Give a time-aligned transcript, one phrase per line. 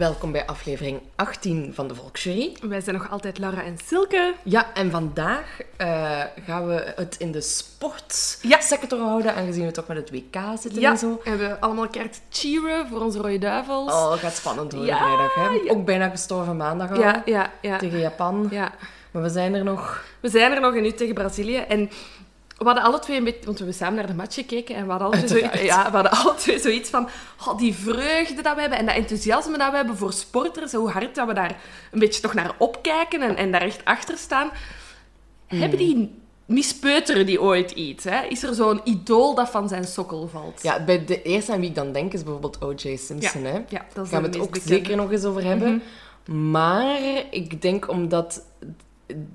[0.00, 2.56] Welkom bij aflevering 18 van de Volksjury.
[2.62, 4.34] Wij zijn nog altijd Laura en Silke.
[4.42, 9.04] Ja, en vandaag uh, gaan we het in de sportsector ja.
[9.04, 10.90] houden, aangezien we toch met het WK zitten ja.
[10.90, 11.20] en zo.
[11.24, 13.92] En we allemaal keert cheeren voor onze Rode Duivels.
[13.92, 14.98] Oh, het gaat spannend worden ja.
[14.98, 15.70] vrijdag, hè?
[15.70, 17.00] Ook bijna gestorven maandag al.
[17.00, 17.78] Ja, ja, ja.
[17.78, 18.48] Tegen Japan.
[18.50, 18.72] Ja.
[19.10, 20.04] Maar we zijn er nog.
[20.20, 21.56] We zijn er nog en nu tegen Brazilië.
[21.56, 21.90] En
[22.60, 23.44] we hadden alle twee een beetje...
[23.44, 25.84] Want we hebben samen naar de match gekeken en we hadden alle twee, zo, ja,
[25.84, 27.08] we hadden alle twee zoiets van...
[27.46, 30.72] Oh, die vreugde dat we hebben en dat enthousiasme dat we hebben voor sporters.
[30.72, 31.60] Hoe hard dat we daar
[31.92, 34.50] een beetje toch naar opkijken en, en daar echt achter staan.
[35.48, 35.60] Mm.
[35.60, 36.18] Hebben die...
[36.44, 38.04] Mispeuteren die ooit iets?
[38.04, 38.22] Hè?
[38.22, 40.62] Is er zo'n idool dat van zijn sokkel valt?
[40.62, 42.96] Ja, bij de eerste aan wie ik dan denk is bijvoorbeeld O.J.
[42.96, 43.42] Simpson.
[43.42, 43.62] Ja, hè?
[43.68, 45.82] ja dat is Gaan we het ook zeker nog eens over hebben.
[46.24, 46.50] Mhm.
[46.50, 47.00] Maar
[47.30, 48.42] ik denk omdat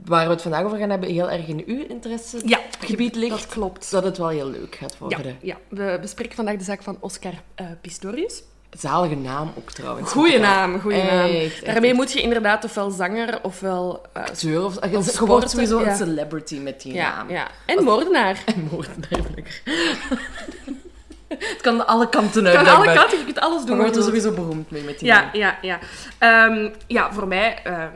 [0.06, 3.92] waar we het vandaag over gaan hebben heel erg in uw interessegebied ligt, dat klopt.
[3.92, 5.38] dat het wel heel leuk gaat Ja, worden.
[5.42, 8.44] ja, we bespreken vandaag de zaak van Oscar eh, Pistorius.
[8.78, 10.12] Zalige naam ook trouwens.
[10.12, 11.30] Goeie naam, goeie naam.
[11.30, 12.00] Echt, Daarmee echt.
[12.00, 14.02] moet je inderdaad ofwel zanger ofwel...
[14.14, 15.90] Acteur of, je Of je wordt sporter, sowieso ja.
[15.90, 17.30] een celebrity met die ja, naam.
[17.30, 17.48] ja.
[17.66, 18.44] En moordenaar.
[18.56, 19.62] En moordenaar, gelukkig.
[21.28, 22.56] het kan alle kanten uit.
[22.56, 23.78] Kan alle kanten, je kunt alles Je doen.
[23.78, 25.30] wordt er je sowieso beroemd mee met die Ja, naam.
[25.34, 25.80] ja, ja.
[26.18, 27.90] Ehm, ja, voor mij ehm,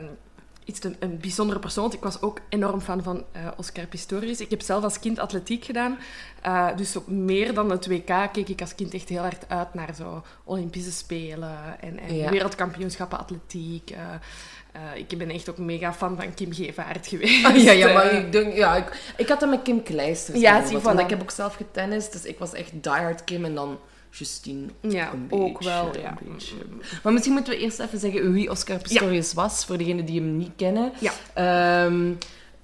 [0.70, 1.82] iets een, een bijzondere persoon.
[1.82, 4.40] want Ik was ook enorm fan van eh, Oscar Pistorius.
[4.40, 5.98] Ik heb zelf als kind atletiek gedaan.
[6.42, 9.74] Eh, dus op meer dan het WK keek ik als kind echt heel hard uit
[9.74, 12.30] naar zo Olympische Spelen en, en Ja.
[12.30, 13.90] wereldkampioenschappen atletiek.
[13.90, 17.44] Eh, ik ben echt ook mega fan van Kim Gevaert geweest.
[17.46, 20.40] Ah, ja, ja, maar ik, denk, ja, ik, ik had dat met Kim Kleisters.
[20.40, 23.54] Ja, zie, want ik heb ook zelf getennist, dus ik was echt diehard Kim en
[23.54, 23.78] dan
[24.10, 24.66] Justine.
[24.80, 26.16] Ja, een ook beetje, wel, een ja.
[26.22, 26.54] beetje.
[27.02, 30.36] Maar misschien moeten we eerst even zeggen wie Oscar Pistorius was, voor degenen die hem
[30.36, 30.92] niet kennen.
[30.98, 31.12] Ja.
[31.34, 32.12] Ehm,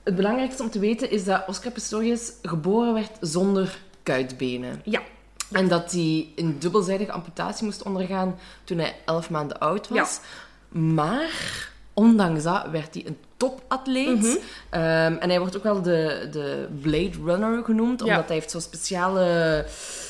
[0.03, 4.81] het belangrijkste om te weten is dat Oscar Pistorius geboren werd zonder kuitbenen.
[4.85, 5.03] Ja,
[5.53, 10.21] En dat hij een dubbelzijdige amputatie moest ondergaan toen hij 11 maanden oud was.
[10.69, 14.17] Maar ondanks dat werd hij een topatleet.
[14.23, 14.37] Mhm.
[14.71, 18.25] Ehm, en hij wordt ook wel de, de Blade Runner genoemd, omdat Ja.
[18.27, 19.65] hij heeft zo'n speciale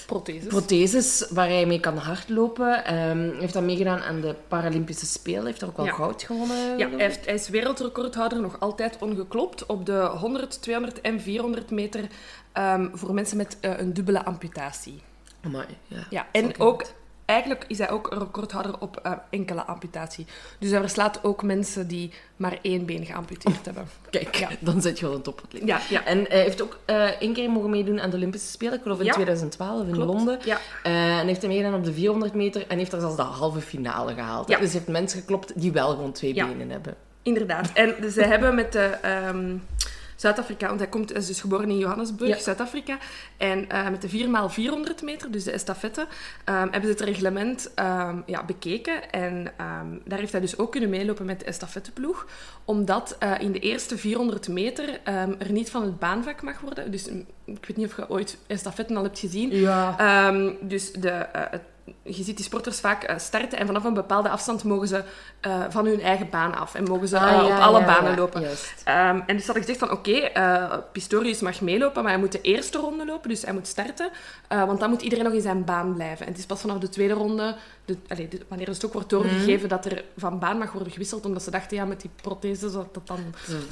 [0.07, 0.47] protheses.
[0.49, 2.83] protheses waar hij mee kan hardlopen.
[2.85, 5.47] Hij heeft dan meegedaan aan de Paralympische Spelen.
[5.47, 5.93] Heeft er ook wel Ja.
[5.93, 6.79] goud gewonnen.
[6.79, 7.01] Ja, hij, ik.
[7.01, 12.01] heeft, hij is wereldrecordhouder nog altijd ongeklopt op de 100, 200 en 400 meter
[12.53, 15.03] ehm, voor mensen met eh, een dubbele amputatie.
[15.45, 16.07] Amai, ja.
[16.11, 16.83] Ja, en ook,
[17.27, 20.27] eigenlijk is hij ook een recordhouder op eh, enkele amputatie.
[20.59, 23.89] Dus hij verslaat ook mensen die maar één been geamputeerd hebben.
[24.11, 24.49] Kijk, Ja.
[24.61, 25.67] dan zit je wel een topatleet.
[25.67, 26.05] Ja, ja.
[26.05, 28.99] En hij heeft ook eh, één keer mogen meedoen aan de Olympische Spelen, ik geloof
[28.99, 29.13] in Ja.
[29.13, 30.13] 2012 in Klopt.
[30.13, 30.39] Londen.
[30.45, 30.59] Ja.
[30.83, 33.61] Eh, en heeft hij meegedaan op de 400 meter en heeft er zelfs de halve
[33.61, 34.49] finale gehaald.
[34.49, 34.59] Ja.
[34.59, 36.95] Dus hij heeft mensen geklopt die wel gewoon twee benen hebben.
[37.23, 37.71] Inderdaad.
[37.75, 39.57] En ze hebben met de ehm,
[40.17, 42.43] Zuid-Afrika, want hij, komt, hij is dus geboren in Johannesburg, Ja.
[42.43, 42.99] Zuid-Afrika.
[43.37, 46.07] En eh, met de 4x400 meter, dus de estafette,
[46.45, 49.11] ehm, hebben ze het reglement ehm, ja, bekeken.
[49.11, 52.27] En ehm, daar heeft hij dus ook kunnen meelopen met de estafetteploeg.
[52.65, 55.01] Omdat eh, in de eerste 400 meter
[55.39, 56.91] er niet van het baanvak mag worden.
[56.91, 57.09] Dus
[57.47, 59.51] ik weet niet of je ooit estafetten al hebt gezien.
[59.51, 59.95] Ja.
[59.99, 61.59] Ehm, dus de, eh,
[62.03, 65.05] je ziet die sporters vaak eh, starten en vanaf een bepaalde afstand mogen ze
[65.47, 68.43] eh, van hun eigen baan af en mogen ze eh, op alle banen lopen.
[68.85, 72.33] Ehm, en dus had ik gezegd van oké, eh, Pistorius mag meelopen, maar hij moet
[72.33, 74.11] de eerste ronde lopen, dus hij moet starten.
[74.49, 76.27] want dan moet iedereen nog in zijn baan blijven.
[76.27, 77.57] En het is pas vanaf de tweede ronde
[77.87, 81.25] de, allee, de- wanneer het ook wordt doorgegeven dat er van baan mag worden gewisseld,
[81.25, 83.19] omdat ze dachten, ja, met die prothese dat dat dan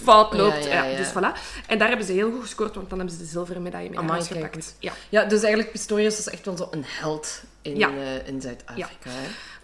[0.03, 0.65] fout loopt.
[0.65, 0.97] ja, Ja, ja.
[0.97, 1.39] Dus voilà.
[1.67, 3.99] En daar hebben ze heel goed gescoord, want dan hebben ze de zilveren medaille mee
[3.99, 4.77] Amai, gepakt.
[4.79, 4.93] Ja.
[5.09, 9.11] Ja, dus eigenlijk Pistorius is echt wel zo een held in, eh, in Zuid-Afrika.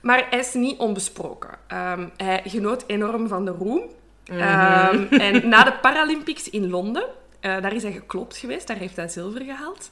[0.00, 1.50] Maar hij is niet onbesproken.
[1.66, 3.82] Ehm, hij genoot enorm van de roem.
[4.26, 4.38] Mhm.
[4.40, 7.04] Ehm, en na de Paralympics in Londen,
[7.40, 9.90] eh, daar is hij geklopt geweest, daar heeft hij zilver gehaald.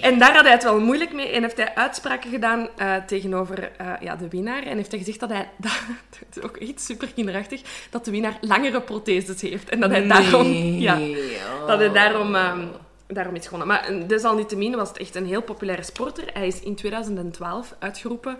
[0.00, 3.72] En daar had hij het wel moeilijk mee en heeft hij uitspraken gedaan eh, tegenover
[3.76, 4.62] eh, ja, de winnaar.
[4.62, 5.72] En heeft hij gezegd dat hij, dat,
[6.20, 7.60] dat is ook echt super kinderachtig,
[7.90, 9.68] dat de winnaar langere protheses heeft.
[9.68, 10.52] En dat hij daarom...
[10.52, 11.66] Ja, oh.
[11.66, 12.66] dat hij daarom, ehm,
[13.06, 13.68] daarom is gewonnen.
[13.68, 16.24] Maar desalniettemin was het echt een heel populaire sporter.
[16.32, 18.36] Hij is in 2012 uitgeroepen.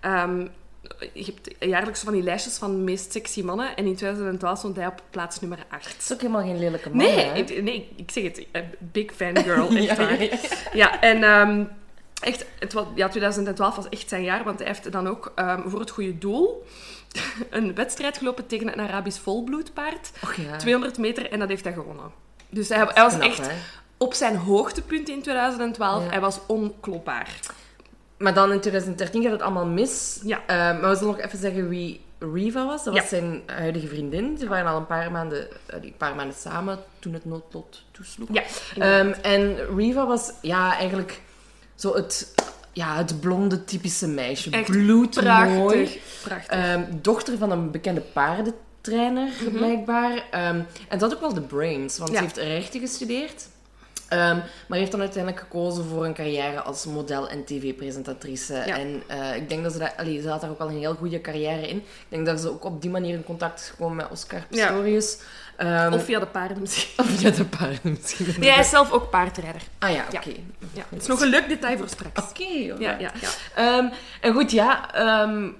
[0.00, 0.46] ehm,
[1.12, 3.76] je hebt jaarlijks van die lijstjes van de meest sexy mannen.
[3.76, 5.92] En in 2012 stond hij op plaats nummer 8.
[5.92, 7.34] Het is ook helemaal geen lelijke man, Nee, hè?
[7.34, 8.46] ik, nee, ik zeg het.
[8.52, 10.22] eh, Big fan girl, echt Ja, waar.
[10.22, 10.30] ja.
[10.72, 11.64] Ja, en ehm,
[12.22, 15.68] echt, het was, ja, 2012 was echt zijn jaar, want hij heeft dan ook ehm,
[15.68, 16.66] voor het goede doel
[17.50, 20.10] een wedstrijd gelopen tegen een Arabisch volbloedpaard.
[20.22, 20.56] Och ja.
[20.56, 22.10] 200 meter en dat heeft hij gewonnen.
[22.48, 23.54] Dus hij, hij was Knap, echt hè?
[23.96, 26.02] op zijn hoogtepunt in 2012.
[26.04, 26.08] Ja.
[26.10, 27.30] Hij was onklopbaar.
[28.18, 30.20] Maar dan in 2013 gaat het allemaal mis.
[30.22, 30.40] Ja.
[30.46, 32.84] Eh, maar we zullen nog even zeggen wie Riva was.
[32.84, 33.08] Dat was Ja.
[33.08, 34.38] zijn huidige vriendin.
[34.38, 38.28] Ze waren al een paar maanden, eh, een paar maanden samen toen het noodlot toesloeg.
[38.32, 38.42] Ja,
[38.78, 41.20] Ehm, en Riva was ja, eigenlijk
[41.74, 42.34] zo het,
[42.72, 44.50] ja, het blonde typische meisje.
[44.50, 45.08] Echt Bloedmooi.
[45.82, 45.98] prachtig.
[46.22, 46.46] prachtig.
[46.50, 50.24] Ehm, dochter van een bekende paardentrainer, blijkbaar.
[50.30, 52.10] Ehm, en dat ook wel de brains, want.
[52.10, 52.16] Ja.
[52.16, 53.48] ze heeft rechten gestudeerd.
[54.08, 54.38] Ehm,
[54.68, 58.52] maar heeft dan uiteindelijk gekozen voor een carrière als model en tv-presentatrice.
[58.54, 58.78] Ja.
[58.78, 59.94] En eh, ik denk dat ze daar...
[59.96, 61.76] Allee, ze had daar ook wel een heel goede carrière in.
[61.76, 64.66] Ik denk dat ze ook op die manier in contact is gekomen met Oscar Ja.
[64.66, 65.18] Pistorius.
[65.56, 66.90] Ehm, of via de paarden misschien.
[67.04, 68.34] of via de paarden misschien.
[68.38, 69.62] Nee, hij is zelf ook paardrijder.
[69.78, 70.30] Ah ja, oké.
[70.72, 72.30] Ja, het is nog een leuk detail voor straks.
[72.30, 73.00] Oké, Ja, alright.
[73.00, 73.28] ja, ja.
[73.78, 74.88] Ehm, en goed, ja,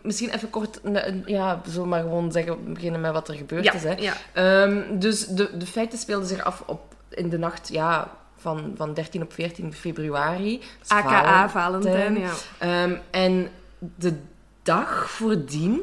[0.02, 0.81] misschien even kort,
[1.26, 3.82] ja, we zullen maar gewoon zeggen, beginnen met wat er gebeurd is.
[3.82, 3.94] Hè.
[4.34, 4.66] ja.
[4.90, 8.10] Dus de, de feiten speelden zich af op, in de nacht ja,
[8.46, 10.60] van, van 13 op 14 februari.
[10.87, 12.19] AKA Valentijn.
[12.19, 12.31] Ja.
[12.58, 13.48] Ehm, en
[13.78, 14.16] de
[14.62, 15.81] dag voordien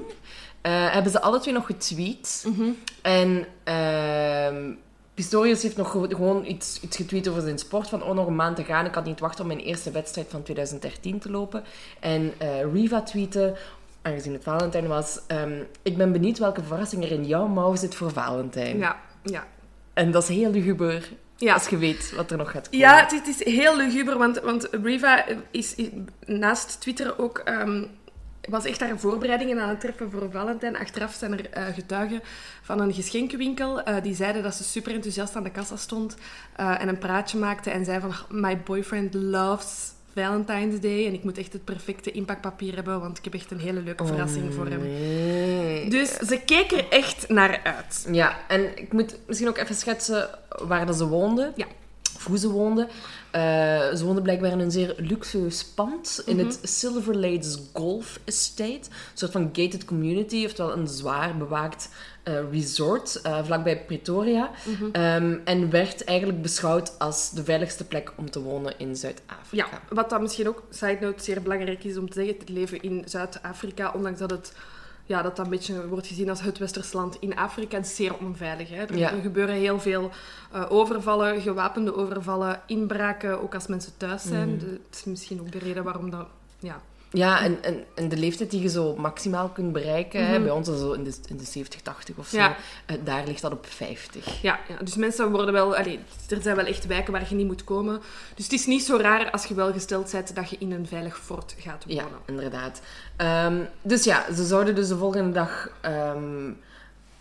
[0.62, 2.46] eh, hebben ze alle twee nog getweet.
[2.48, 2.70] Mhm.
[3.02, 4.72] En ehm,
[5.14, 7.90] Pistorius heeft nog gewo- gewoon iets, iets getweet over zijn sport.
[7.90, 8.86] Van, oh, nog een maand te gaan.
[8.86, 11.64] Ik had niet wachten om mijn eerste wedstrijd van 2013 te lopen.
[12.00, 13.56] En eh, Riva tweette,
[14.02, 15.20] aangezien het Valentijn was...
[15.28, 18.78] ehm, ik ben benieuwd welke verrassing er in jouw mouw zit voor Valentijn.
[18.78, 19.44] Ja, ja.
[19.94, 21.10] En dat is heel luguber,
[21.44, 21.54] Ja.
[21.54, 22.88] als je weet wat er nog gaat komen.
[22.88, 25.88] Ja, het is, het is heel luguber, want, want Riva is, is
[26.26, 27.38] naast Twitter ook...
[27.38, 27.84] ehm,
[28.50, 30.78] was echt haar voorbereidingen aan het treffen voor Valentijn.
[30.78, 32.22] Achteraf zijn er eh, getuigen
[32.62, 36.16] van een geschenkenwinkel eh, die zeiden dat ze super enthousiast aan de kassa stond
[36.56, 41.24] eh, en een praatje maakte en zei van my boyfriend loves Valentine's Day en ik
[41.24, 44.68] moet echt het perfecte inpakpapier hebben, want ik heb echt een hele leuke verrassing voor
[44.68, 44.82] hem.
[44.82, 45.90] Nee.
[45.90, 48.08] Dus ze keek er echt naar uit.
[48.12, 51.54] Ja, en ik moet misschien ook even schetsen waar dat ze woonden.
[51.56, 51.66] Ja.
[52.16, 52.88] Of hoe ze woonden.
[53.32, 53.42] Eh,
[53.94, 58.72] ze woonden blijkbaar in een zeer luxueus pand in het Silver Lakes Golf Estate.
[58.74, 61.90] Een soort van gated community, oftewel een zwaar bewaakt
[62.24, 64.52] eh, resort eh, vlakbij Pretoria.
[64.92, 69.82] Ehm, en werd eigenlijk beschouwd als de veiligste plek om te wonen in Ja, Zuid-Afrika.
[69.90, 73.04] wat dan misschien ook, side note, zeer belangrijk is om te zeggen, het leven in
[73.06, 74.54] Zuid-Afrika, ondanks dat het
[75.06, 78.18] ja, dat dat een beetje wordt gezien als het westerse land in Afrika, is zeer
[78.18, 78.70] onveilig.
[78.70, 78.76] Hè?
[78.84, 79.10] Er, Ja.
[79.22, 80.12] gebeuren heel veel
[80.52, 84.58] eh, overvallen, gewapende overvallen, inbraken, ook als mensen thuis zijn.
[84.58, 86.28] De- Dat is misschien ook de reden waarom dat...
[86.60, 86.82] Ja,
[87.16, 90.68] Ja, en, en, en de leeftijd die je zo maximaal kunt bereiken, hè, bij ons
[90.68, 92.56] is zo in de, in de 70, 80 of zo, Ja.
[92.86, 94.42] eh, daar ligt dat op 50.
[94.42, 95.76] Ja, ja, dus mensen worden wel...
[95.76, 96.00] Allee,
[96.30, 98.02] er zijn wel echt wijken waar je niet moet komen.
[98.36, 100.88] Dus het is niet zo raar als je wel gesteld bent dat je in een
[100.88, 102.04] veilig fort gaat wonen.
[102.04, 102.82] Ja, inderdaad.
[103.16, 106.52] Ehm, dus ja, ze zouden dus de volgende dag ehm,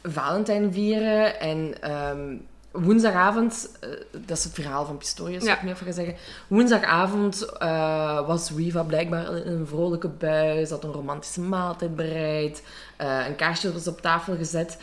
[0.02, 1.40] Valentijn vieren.
[1.40, 2.37] En ehm,
[2.73, 3.88] woensdagavond, eh,
[4.26, 5.55] dat is het verhaal van Pistorius, Ja.
[5.57, 6.14] ik nu even gaan zeggen.
[6.49, 10.67] Woensdagavond eh, was Riva blijkbaar in een vrolijke bui.
[10.67, 12.62] Ze had een romantische maaltijd bereid.
[12.97, 14.79] eh, een kaarsje was op tafel gezet.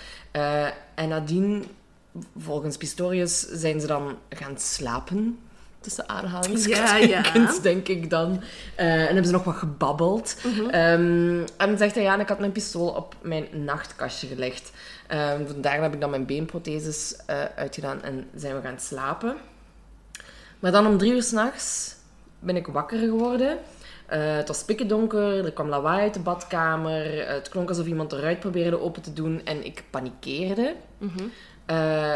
[0.96, 1.65] En nadien,
[2.38, 5.39] volgens Pistorius, zijn ze dan gaan slapen.
[5.81, 8.41] Tussen aanhalingstekens, Ja, denk ik dan.
[8.75, 10.36] Eh, en hebben ze nog wat gebabbeld.
[10.43, 10.69] Mhm.
[10.69, 14.71] Ehm, en zegt hij, ja, ik had mijn pistool op mijn nachtkastje gelegd.
[15.48, 19.36] Vandaar heb ik dan mijn beenprotheses eh, uitgedaan en zijn we gaan slapen.
[20.59, 21.95] Maar dan om drie uur s'nachts
[22.39, 23.57] ben ik wakker geworden.
[24.05, 27.27] Eh, het was pikkendonker, er kwam lawaai uit de badkamer.
[27.27, 30.75] het klonk alsof iemand de ruit probeerde open te doen en ik panikeerde.
[31.65, 32.15] Eh,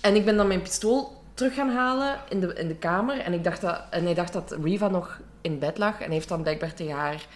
[0.00, 3.18] en ik ben dan mijn pistool terug gaan halen in de, in de kamer.
[3.18, 6.00] En, ik dacht dat, en hij dacht dat Riva nog in bed lag.
[6.00, 7.26] En heeft dan blijkbaar tegen haar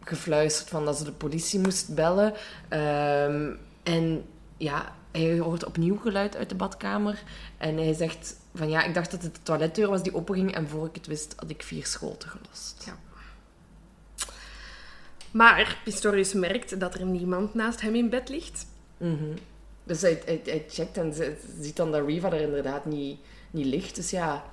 [0.00, 2.34] gefluisterd van dat ze de politie moest bellen.
[2.68, 3.50] Ehm,
[3.82, 4.24] en
[4.56, 7.22] ja, hij hoort opnieuw geluid uit de badkamer.
[7.58, 10.54] En hij zegt van ja, ik dacht dat het de toiletdeur was die openging.
[10.54, 12.82] En voor ik het wist, had ik vier schoten gelost.
[12.86, 12.96] Ja.
[15.30, 18.66] Maar Pistorius merkt dat er niemand naast hem in bed ligt.
[18.96, 19.36] Mhm.
[19.90, 21.14] Dus hij, hij, hij checkt en
[21.60, 23.18] ziet dan dat Riva er inderdaad niet,
[23.50, 23.94] niet ligt.
[23.96, 24.44] Dus ja...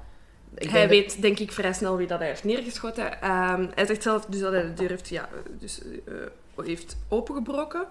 [0.56, 3.22] ik hij dat- weet denk ik vrij snel wie dat hij heeft neergeschoten.
[3.22, 5.29] Ehm, hij zegt zelf dus dat hij de deur heeft, ja,
[5.60, 7.86] dus, eh, heeft opengebroken.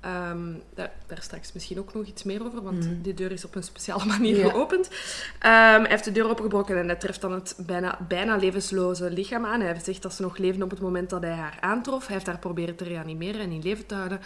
[0.00, 3.02] Ehm, daar, daar straks misschien ook nog iets meer over, want Mhm.
[3.02, 4.48] die deur is op een speciale manier Ja.
[4.48, 4.88] geopend.
[5.38, 9.46] Ehm, hij heeft de deur opengebroken en hij treft dan het bijna, bijna levensloze lichaam
[9.46, 9.60] aan.
[9.60, 12.06] Hij zegt dat ze nog leefde op het moment dat hij haar aantrof.
[12.06, 14.20] Hij heeft haar proberen te reanimeren en in leven te houden.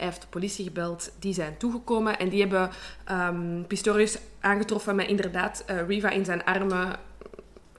[0.00, 2.70] Hij heeft de politie gebeld, die zijn toegekomen en die hebben
[3.04, 6.96] ehm, Pistorius aangetroffen met inderdaad eh, Riva in zijn armen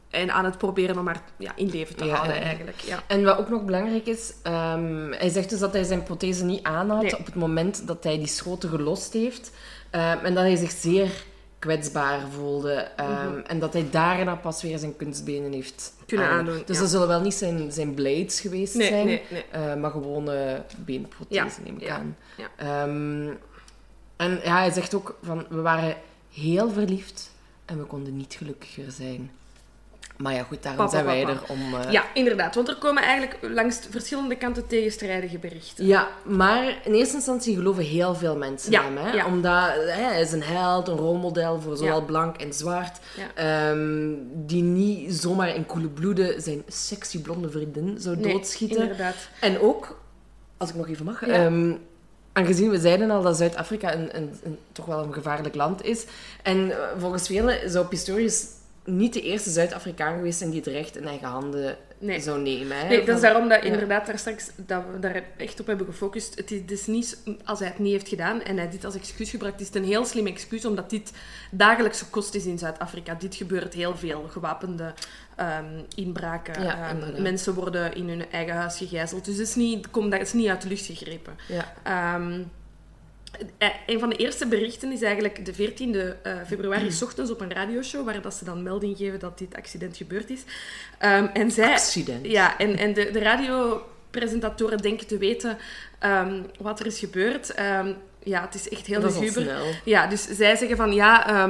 [0.09, 2.79] en aan het proberen om haar ja, in leven te Ja, houden ja, eigenlijk.
[2.79, 3.03] Ja.
[3.07, 6.63] En wat ook nog belangrijk is, ehm, hij zegt dus dat hij zijn prothese niet
[6.63, 7.17] aan had Nee.
[7.19, 9.51] op het moment dat hij die schoten gelost heeft.
[9.89, 11.23] Ehm, en dat hij zich zeer
[11.61, 12.73] kwetsbaar voelde.
[12.73, 16.05] ehm, En dat hij daarna pas weer zijn kunstbenen heeft Mhm.
[16.05, 16.37] Kunnen aan.
[16.39, 16.81] aandoen, Dus ja.
[16.81, 19.43] dat zullen wel niet zijn, zijn blades geweest Nee, zijn, nee, nee.
[19.51, 22.17] eh, maar gewone beenprothese Ja, neem ik ja, aan.
[22.55, 23.33] Ehm,
[24.15, 25.95] en ja, hij zegt ook van, we waren
[26.33, 27.31] heel verliefd
[27.65, 29.31] en we konden niet gelukkiger zijn.
[30.21, 31.33] Maar ja, goed, daarom Papa, zijn wij papa.
[31.33, 31.75] er om...
[31.75, 32.55] eh, Ja, inderdaad.
[32.55, 35.85] Want er komen eigenlijk langs verschillende kanten tegenstrijdige berichten.
[35.85, 38.97] Ja, maar in eerste instantie geloven heel veel mensen Ja, hem.
[38.97, 39.11] Hè?
[39.11, 39.25] ja.
[39.25, 42.05] Omdat hè, hij is een held, een rolmodel voor zowel Ja.
[42.05, 42.99] blank en zwart.
[43.35, 44.13] Ehm,
[44.45, 48.81] die niet zomaar in koele bloeden zijn sexy blonde vriendin zou Nee, doodschieten.
[48.81, 49.15] inderdaad.
[49.39, 49.99] En ook,
[50.57, 51.73] als ik nog even mag, ehm,
[52.33, 56.05] aangezien we zeiden al dat Zuid-Afrika een, een, een- toch wel een gevaarlijk land is.
[56.43, 58.45] En eh, volgens velen zou Pistorius
[58.85, 62.19] niet de eerste Zuid-Afrikaan geweest zijn die het recht in eigen handen Nee.
[62.19, 62.77] zou nemen.
[62.77, 62.87] Hè?
[62.87, 63.71] Nee, dat is daarom dat ja.
[63.71, 66.35] inderdaad daar straks dat we daar echt op hebben gefocust.
[66.35, 68.95] Het is, het is niet, als hij het niet heeft gedaan en hij dit als
[68.95, 71.11] excuus gebruikt, is het een heel slim excuus, omdat dit
[71.51, 73.13] dagelijkse kost is in Zuid-Afrika.
[73.13, 74.25] Dit gebeurt heel veel.
[74.29, 74.93] Gewapende
[75.35, 76.63] ehm, inbraken.
[76.63, 79.25] Ja, ehm, mensen worden in hun eigen huis gegijzeld.
[79.25, 81.33] Dus het is niet, kom, dat is niet uit de lucht gegrepen.
[81.47, 81.73] Ja.
[81.83, 82.45] Ehm, eh,
[83.85, 87.53] een van de eerste berichten is eigenlijk de 14e eh, februari, s ochtends op een
[87.53, 90.43] radioshow, waar dat ze dan melding geven dat dit accident gebeurd is.
[90.97, 92.25] Ehm, en zij, Accident.
[92.25, 95.57] ja, en, en de, de radiopresentatoren denken te weten
[95.99, 97.53] ehm, wat er is gebeurd.
[97.53, 99.41] Ehm, ja, het is echt heel luguber.
[99.43, 99.65] snel.
[99.85, 101.45] Ja, dus zij zeggen van ja,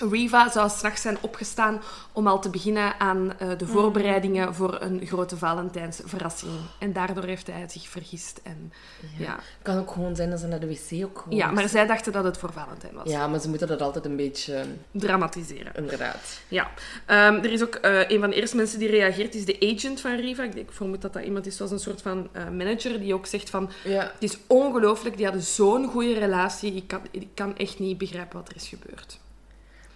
[0.00, 1.82] Riva zou straks zijn opgestaan
[2.12, 6.52] om al te beginnen aan eh, de voorbereidingen voor een grote Valentijnsverrassing.
[6.78, 8.40] En daardoor heeft hij zich vergist.
[8.42, 8.72] En,
[9.18, 9.38] ja.
[9.62, 11.38] kan ook gewoon zijn dat ze naar de wc ook gewoon...
[11.38, 13.10] Ja, maar zij dachten dat het voor Valentijn was.
[13.10, 14.64] Ja, maar ze moeten dat altijd een beetje...
[14.90, 15.72] Dramatiseren.
[15.74, 16.40] Inderdaad.
[16.48, 16.70] Ja.
[17.06, 20.00] Ehm, er is ook eh, een van de eerste mensen die reageert, is de agent
[20.00, 20.42] van Riva.
[20.42, 23.14] Ik, denk, ik vermoed dat dat iemand is zoals een soort van eh, manager, die
[23.14, 23.70] ook zegt van...
[23.84, 24.02] Ja.
[24.02, 26.74] Het is ongelooflijk, die hadden zo'n goede relatie.
[26.74, 29.20] Ik kan, ik kan echt niet begrijpen wat er is gebeurd.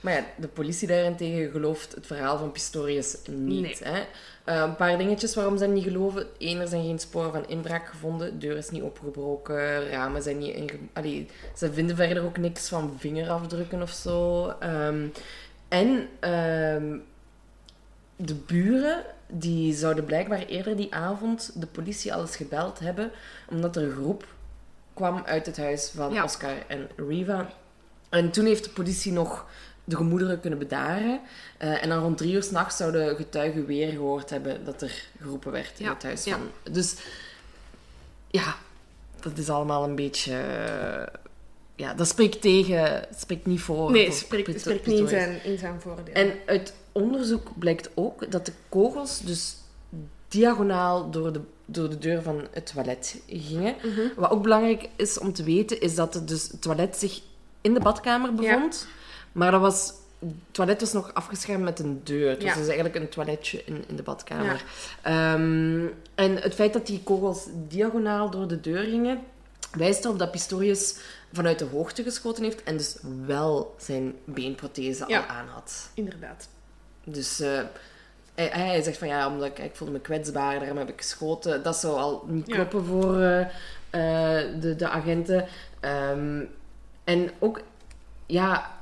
[0.07, 3.81] Maar ja, de politie daarentegen gelooft het verhaal van Pistorius niet.
[3.81, 3.93] Nee.
[3.93, 4.05] Hè?
[4.45, 6.27] Eh, een paar dingetjes waarom ze hem niet geloven.
[6.39, 8.31] Eén, er zijn geen sporen van inbraak gevonden.
[8.31, 9.89] De deur is niet opgebroken.
[9.89, 10.79] Ramen zijn niet inge...
[10.93, 14.49] Allee, ze vinden verder ook niks van vingerafdrukken of zo.
[14.49, 15.07] Ehm,
[15.69, 16.99] en ehm,
[18.17, 23.11] de buren, die zouden blijkbaar eerder die avond de politie al eens gebeld hebben.
[23.51, 24.27] Omdat er een groep
[24.95, 26.25] kwam uit het huis van Ja.
[26.25, 27.49] Oscar en Riva.
[28.09, 29.47] En toen heeft de politie nog
[29.89, 31.21] de gemoederen kunnen bedaren.
[31.59, 35.53] Eh, en dan rond drie uur s'nachts zouden getuigen weer gehoord hebben dat er geroepen
[35.53, 36.37] werd in Ja, het huis ja.
[36.37, 36.73] van...
[36.73, 36.95] Dus
[38.31, 38.55] ja,
[39.21, 40.35] dat is allemaal een beetje...
[41.75, 43.91] ja, dat spreekt tegen, spreekt niet voor.
[43.91, 46.15] Nee, het spreekt, Pito- spreekt niet in zijn, in zijn voordeel.
[46.15, 49.57] En uit onderzoek blijkt ook dat de kogels dus
[50.29, 53.75] diagonaal door de, door de deur van het toilet gingen.
[53.83, 54.01] Mhm.
[54.17, 57.21] Wat ook belangrijk is om te weten, is dat het, dus, het toilet zich
[57.61, 58.87] in de badkamer bevond.
[59.37, 62.29] Maar dat was, het toilet was nog afgeschermd met een deur.
[62.31, 62.59] Het was Ja.
[62.59, 64.65] dus eigenlijk een toiletje in, in de badkamer.
[65.03, 69.21] Ehm, en het feit dat die kogels diagonaal door de deur gingen,
[69.73, 70.97] wijst erop dat Pistorius
[71.33, 75.19] vanuit de hoogte geschoten heeft en dus wel zijn beenprothese Ja.
[75.19, 75.91] al aan had.
[75.95, 76.49] Inderdaad.
[77.05, 77.61] Dus eh,
[78.35, 81.63] hij, hij zegt van ja, omdat ik, ik voelde me kwetsbaar, daarom heb ik geschoten.
[81.63, 85.47] Dat zou al niet kloppen voor eh, eh, de, de agenten.
[85.81, 86.45] Ehm,
[87.05, 87.61] en ook,
[88.27, 88.75] ja,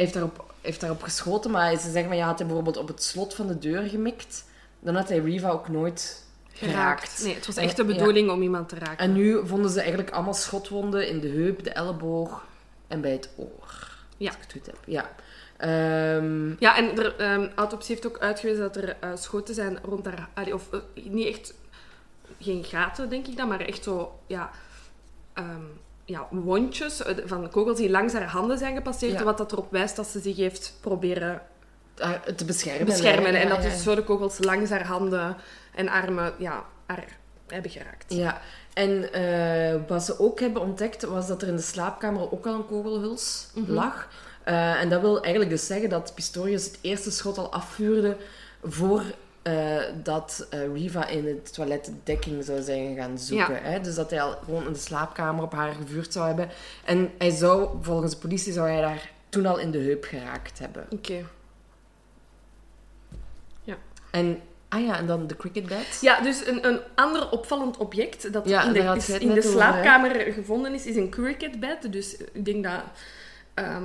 [0.00, 3.02] heeft daarop, heeft daarop geschoten, maar ze zeggen van ja, had hij bijvoorbeeld op het
[3.02, 4.44] slot van de deur gemikt,
[4.80, 7.20] dan had hij Riva ook nooit geraakt.
[7.22, 8.98] Nee, het was echt de bedoeling om iemand te raken.
[8.98, 12.44] En nu vonden ze eigenlijk allemaal schotwonden in de heup, de elleboog
[12.88, 13.88] en bij het oor.
[14.16, 14.26] Ja.
[14.26, 14.78] Als ik het goed heb.
[14.86, 15.10] Ja.
[15.56, 20.28] Ehm, Ja, en de autopsie heeft ook uitgewezen dat er eh, schoten zijn rond haar...
[20.34, 21.54] allee, of eh, niet echt
[22.40, 24.50] geen gaten, denk ik dan, maar echt zo, ja,
[25.32, 25.64] ehm,
[26.10, 29.24] ja wondjes eh, van kogels die langs haar handen zijn gepasseerd, Ja.
[29.24, 31.42] wat dat erop wijst dat ze zich heeft proberen
[31.98, 32.84] Ah, te beschermen.
[32.86, 33.34] beschermen.
[33.34, 35.36] en dat dus zo de kogels langs haar handen
[35.74, 37.04] en armen, ja, haar
[37.46, 38.04] hebben geraakt.
[38.14, 38.40] Ja,
[38.74, 42.54] en eh, wat ze ook hebben ontdekt, was dat er in de slaapkamer ook al
[42.54, 43.72] een kogelhuls Mhm.
[43.72, 44.08] lag.
[44.44, 48.16] Eh, en dat wil eigenlijk dus zeggen dat Pistorius het eerste schot al afvuurde
[48.64, 49.02] voor
[49.42, 53.54] eh, dat eh, Riva in het toilet dekking zou zijn gaan zoeken.
[53.54, 53.60] Ja.
[53.60, 53.80] Hè?
[53.80, 56.48] Dus dat hij al gewoon in de slaapkamer op haar gevuurd zou hebben.
[56.84, 60.58] En hij zou, volgens de politie, zou hij daar toen al in de heup geraakt
[60.58, 60.86] hebben.
[60.90, 61.24] Oké.
[64.10, 65.98] En, ah ja, en dan de cricket bed.
[66.00, 69.50] Ja, dus een, een ander opvallend object dat Ja, in de, is- in de over,
[69.50, 71.92] slaapkamer gevonden is, is een cricketbed.
[71.92, 72.80] Dus ik denk dat...
[73.64, 73.84] ehm,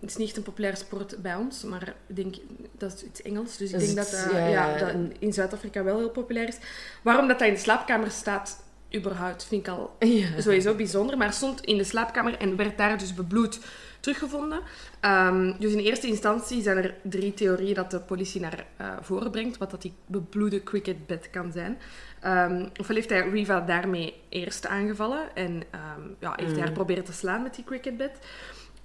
[0.00, 2.34] het is niet echt een populaire sport bij ons, maar ik denk
[2.78, 3.56] dat is iets Engels.
[3.56, 4.78] Dus ik denk dat dat, ja, ja, ja.
[4.78, 6.56] dat in Zuid-Afrika wel heel populair is.
[7.02, 10.40] Waarom dat dat in de slaapkamer staat, überhaupt, vind ik al Ja.
[10.40, 11.16] sowieso bijzonder.
[11.16, 13.58] Maar stond in de slaapkamer en werd daar dus bebloed
[14.00, 14.60] teruggevonden.
[15.00, 19.30] Ehm, dus in eerste instantie zijn er drie theorieën dat de politie naar eh, voren
[19.30, 21.78] brengt, wat dat die bebloede cricketbed kan zijn.
[22.20, 27.04] Ehm ofwel heeft hij Riva daarmee eerst aangevallen en ehm, ja, heeft hij haar proberen
[27.04, 28.18] te slaan met die cricketbed.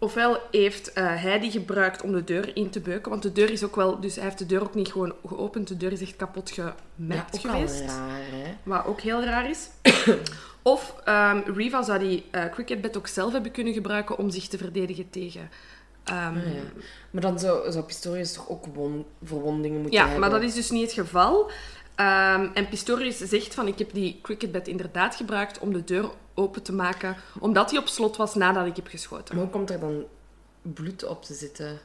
[0.04, 3.50] Ofwel heeft eh, hij die gebruikt om de deur in te beuken, want de deur
[3.52, 4.00] is ook wel...
[4.00, 6.76] Dus hij heeft de deur ook niet gewoon geopend, de deur is echt kapot Ja,
[6.98, 7.80] gemaakt ook geweest.
[7.86, 8.54] raar, hè?
[8.64, 9.70] Wat ook heel raar is.
[10.62, 14.58] of ehm, Riva zou die eh, cricketbed ook zelf hebben kunnen gebruiken om zich te
[14.58, 15.50] verdedigen tegen...
[16.04, 16.62] ehm, Ah, ja.
[17.12, 20.20] Maar dan zou, zou Pistorius toch ook won- verwondingen moeten ja, hebben?
[20.20, 21.52] maar dat is dus niet het geval.
[21.96, 26.62] Ehm, en Pistorius zegt van, ik heb die cricketbed inderdaad gebruikt om de deur open
[26.64, 29.36] te maken, omdat die op slot was nadat ik heb geschoten.
[29.36, 30.04] Maar hoe komt er dan
[30.62, 31.80] bloed op te zitten?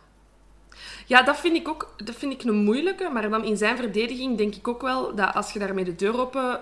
[1.07, 3.09] Ja, dat vind ik ook dat vind ik een moeilijke.
[3.09, 6.21] Maar dan in zijn verdediging denk ik ook wel dat als je daarmee de deur
[6.21, 6.61] open...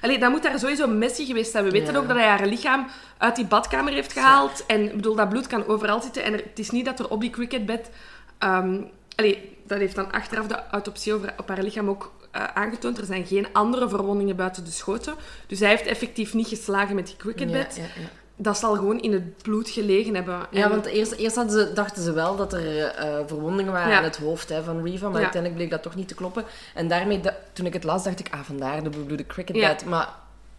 [0.00, 1.64] Allee, dan moet daar sowieso Messi geweest zijn.
[1.64, 1.98] We weten Ja.
[1.98, 2.86] ook dat hij haar lichaam
[3.18, 4.66] uit die badkamer heeft gehaald.
[4.66, 6.22] En ik bedoel, dat bloed kan overal zitten.
[6.22, 7.90] En er- het is niet dat er op die cricketbed...
[8.38, 8.80] ehm
[9.16, 12.98] allee, dat heeft dan achteraf de autopsie over, op haar lichaam ook eh, aangetoond.
[12.98, 15.14] Er zijn geen andere verwondingen buiten de schoten.
[15.46, 17.76] Dus hij heeft effectief niet geslagen met die cricketbed.
[17.76, 18.08] Ja, ja, ja.
[18.38, 20.38] Dat zal gewoon in het bloed gelegen hebben.
[20.50, 24.16] Ja, want eerst, eerst ze, dachten ze wel dat er eh, verwondingen waren aan het
[24.16, 26.44] hoofd hè, van Riva, maar uiteindelijk bleek dat toch niet te kloppen.
[26.74, 29.84] En daarmee, da- toen ik het las, dacht ik, ah, vandaar de bebloede cricketbed.
[29.84, 30.08] Maar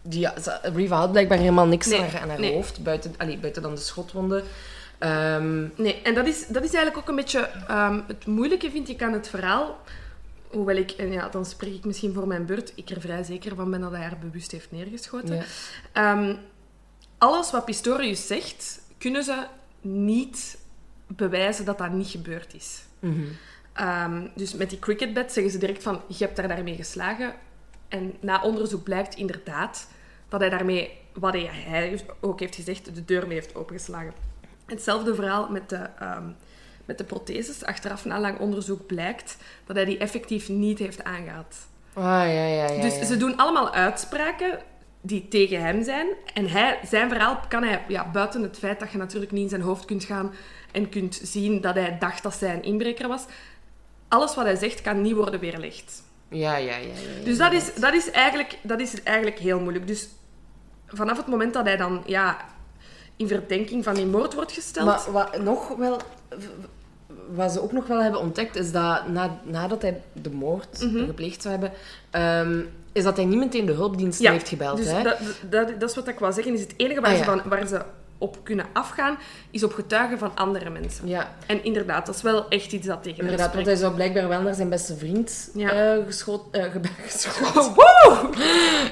[0.02, 2.54] die, ze- Riva had blijkbaar helemaal niks Nee, aan haar, aan haar nee.
[2.54, 4.42] hoofd, buiten, allee, buiten dan de schotwonden.
[4.98, 8.88] Ehm, Nee, en dat is, dat is eigenlijk ook een beetje ehm, het moeilijke, vind
[8.88, 9.78] ik, aan het verhaal.
[10.50, 13.54] Hoewel ik, en ja, dan spreek ik misschien voor mijn beurt, ik er vrij zeker
[13.54, 15.36] van ben dat hij haar bewust heeft neergeschoten.
[15.36, 15.44] ja.
[15.92, 16.36] Ehm,
[17.18, 19.46] alles wat Pistorius zegt, kunnen ze
[19.80, 20.58] niet
[21.06, 22.82] bewijzen dat dat niet gebeurd is.
[22.98, 23.24] Mhm.
[23.72, 27.34] Ehm, dus met die cricketbed zeggen ze direct van, je hebt daar daarmee geslagen.
[27.88, 29.88] En na onderzoek blijkt inderdaad
[30.28, 34.12] dat hij daarmee, wat hij, hij ook heeft gezegd, de deur mee heeft opengeslagen.
[34.66, 36.30] Hetzelfde verhaal met de, ehm,
[36.88, 37.64] met de protheses.
[37.64, 41.56] Achteraf, na lang onderzoek, blijkt dat hij die effectief niet heeft aangehad.
[41.92, 42.82] Ah, ja, ja, ja.
[42.82, 44.58] Dus ze doen allemaal uitspraken
[45.00, 46.06] die tegen hem zijn.
[46.34, 49.48] En hij, zijn verhaal kan hij, ja, buiten het feit dat je natuurlijk niet in
[49.48, 50.32] zijn hoofd kunt gaan
[50.72, 53.24] en kunt zien dat hij dacht dat zij een inbreker was.
[54.08, 56.02] Alles wat hij zegt kan niet worden weerlegd.
[56.28, 56.76] Ja, ja, ja.
[56.76, 59.86] ja, ja, Dus dat is, dat is, eigenlijk, dat is eigenlijk heel moeilijk.
[59.86, 60.08] Dus
[60.86, 62.36] vanaf het moment dat hij dan ja,
[63.16, 64.86] in verdenking van die moord wordt gesteld...
[64.86, 66.00] Maar wat, nog wel,
[67.34, 71.04] wat ze ook nog wel hebben ontdekt, is dat na, nadat hij de moord Mhm.
[71.06, 71.72] gepleegd zou hebben,
[72.10, 72.60] ehm,
[72.92, 74.76] is dat hij niet meteen de hulpdiensten heeft gebeld.
[74.76, 75.02] Dus hè?
[75.02, 75.18] dat,
[75.50, 76.54] dat, dat is wat ik wou zeggen.
[76.54, 77.80] Is het enige waar, Ah, ze van, waar ze
[78.18, 79.18] op kunnen afgaan,
[79.50, 81.08] is op getuigen van andere mensen.
[81.08, 84.28] Ja, En inderdaad, dat is wel echt iets dat tegen inderdaad, want hij zou blijkbaar
[84.28, 85.70] wel naar zijn beste vriend Ja.
[85.70, 87.74] eh, geschoot, eh, gebe- geschoten-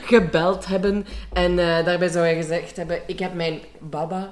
[0.03, 1.07] gebeld hebben.
[1.33, 4.29] En eh, daarbij zou hij gezegd hebben, ik heb mijn baba,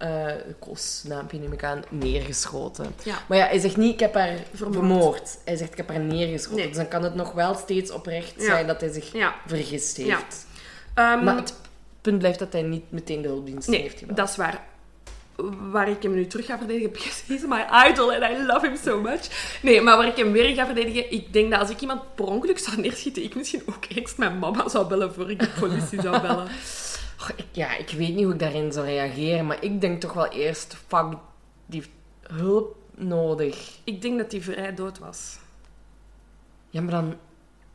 [0.00, 0.08] Mhm.
[0.08, 2.94] eh koosnaampje neem ik aan, neergeschoten.
[3.04, 3.14] Ja.
[3.28, 4.74] Maar ja, hij zegt niet, ik heb haar Vermoord.
[4.76, 5.38] vermoord.
[5.44, 6.56] Hij zegt, ik heb haar neergeschoten.
[6.58, 6.68] Nee.
[6.68, 8.44] Dus dan kan het nog wel steeds oprecht Ja.
[8.44, 9.34] zijn dat hij zich Ja.
[9.46, 10.46] vergist heeft.
[10.94, 11.12] Ja.
[11.14, 11.54] Ehm, Maar het
[12.00, 14.16] punt blijft dat hij niet meteen de hulpdiensten nee, heeft gebeld.
[14.16, 14.68] dat is waar.
[15.70, 16.90] Waar ik hem nu terug ga verdedigen,
[17.26, 19.20] he's my idol and I love him so much.
[19.62, 22.24] Nee, maar waar ik hem weer ga verdedigen, ik denk dat als ik iemand per
[22.24, 26.00] ongeluk zou neerschieten, ik misschien ook eerst mijn mama zou bellen voor ik de politie
[26.00, 26.48] zou bellen.
[27.28, 30.28] Ik, ja, ik weet niet hoe ik daarin zou reageren, maar ik denk toch wel
[30.28, 31.06] eerst, fuck,
[31.66, 31.84] die
[32.22, 33.78] hulp nodig.
[33.84, 35.38] Ik denk dat hij vrij dood was.
[36.70, 37.14] Ja, maar dan...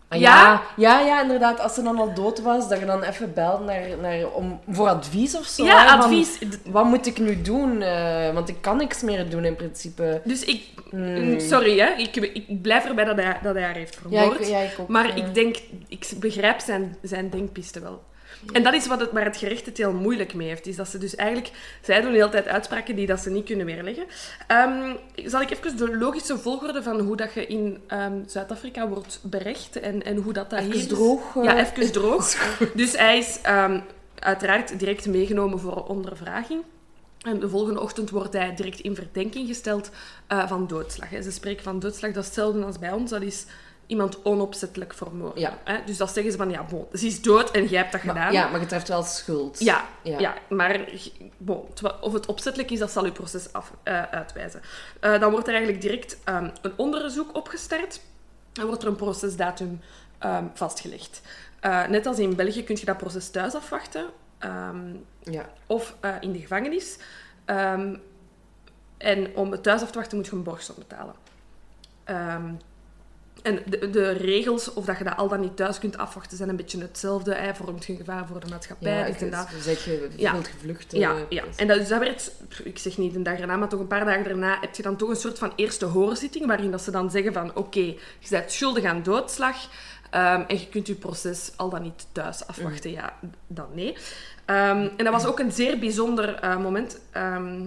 [0.08, 0.52] Ah, Ja?
[0.52, 0.62] ja?
[0.78, 1.60] ja, ja, inderdaad.
[1.60, 4.88] Als ze dan al dood was, dat je dan even belt naar, naar, om, voor
[4.88, 5.64] advies of zo.
[5.66, 6.40] Ja, hè, van, advies.
[6.66, 7.82] wat moet ik nu doen?
[7.82, 10.22] Eh, want ik kan niks meer doen in principe.
[10.24, 10.64] Dus ik...
[10.90, 11.40] Hmm.
[11.40, 11.94] Sorry, hè.
[11.94, 14.40] Ik, ik blijf erbij dat hij, dat hij haar heeft Ja, vermoord.
[14.40, 14.88] ik, ja, ik ook.
[14.88, 15.56] Maar ik denk...
[15.88, 18.04] Ik begrijp zijn, zijn denkpiste wel.
[18.52, 20.68] En dat is wat het, waar het gerecht het heel moeilijk mee heeft.
[20.68, 21.52] Is dat ze dus eigenlijk...
[21.82, 24.06] Zij doen de hele tijd uitspraken die dat ze niet kunnen weerleggen.
[24.48, 29.20] Ehm, zal ik even de logische volgorde van hoe dat je in ehm, Zuid-Afrika wordt
[29.24, 30.88] berecht en, en hoe dat, dat Even hier is?
[30.88, 31.36] droog.
[31.36, 31.44] eh.
[31.44, 32.36] Ja, even droog.
[32.74, 33.80] Dus hij is ehm,
[34.20, 36.62] uiteraard direct meegenomen voor ondervraging.
[37.22, 39.90] En de volgende ochtend wordt hij direct in verdenking gesteld
[40.28, 41.10] eh, van doodslag.
[41.10, 41.22] hè.
[41.22, 43.10] Ze spreken van doodslag, dat is hetzelfde als bij ons.
[43.10, 43.46] Dat is
[43.88, 45.40] iemand onopzettelijk vermoord.
[45.40, 45.58] Ja.
[45.64, 45.78] Hè?
[45.86, 48.16] Dus dat zeggen ze van, ja, bon, ze is dood en jij hebt dat gedaan.
[48.16, 49.60] Maar, ja, maar je treft wel schuld.
[49.60, 50.20] Ja, Ja.
[50.20, 50.34] ja.
[50.50, 50.86] maar
[51.38, 51.66] bon,
[52.02, 54.62] of het opzettelijk is, dat zal uw proces af, eh, uitwijzen.
[55.00, 58.00] Eh, dan wordt er eigenlijk direct ehm, een onderzoek opgestart.
[58.52, 59.80] Dan wordt er een procesdatum
[60.20, 61.22] ehm, vastgelegd.
[61.60, 64.06] Eh, net als in België kun je dat proces thuis afwachten.
[64.38, 64.94] ehm,
[65.24, 65.50] Ja.
[65.68, 66.98] of in de gevangenis.
[68.98, 71.16] En om het thuis af te wachten moet je een borgsom betalen.
[73.46, 76.50] En de, de regels, of dat je dat al dan niet thuis kunt afwachten, zijn
[76.50, 77.34] een beetje hetzelfde.
[77.34, 78.98] Hij vormt geen gevaar voor de maatschappij.
[78.98, 79.48] Ja, dit en dat.
[79.62, 80.34] zeg je Ja.
[80.42, 80.92] gevlucht.
[80.92, 81.44] Ja, ja.
[81.56, 82.32] En dat, dus dat werd,
[82.64, 84.96] ik zeg niet een dag erna, maar toch een paar dagen daarna heb je dan
[84.96, 87.80] toch een soort van eerste hoorzitting, waarin dat ze dan zeggen van, oké,
[88.20, 89.56] je bent schuldig aan doodslag
[90.10, 92.92] ehm, en je kunt je proces al dan niet thuis afwachten.
[92.92, 93.14] Ja,
[93.48, 93.98] dan nee.
[94.46, 97.00] Ehm, en dat was ook een zeer bijzonder eh, moment.
[97.12, 97.62] Ehm,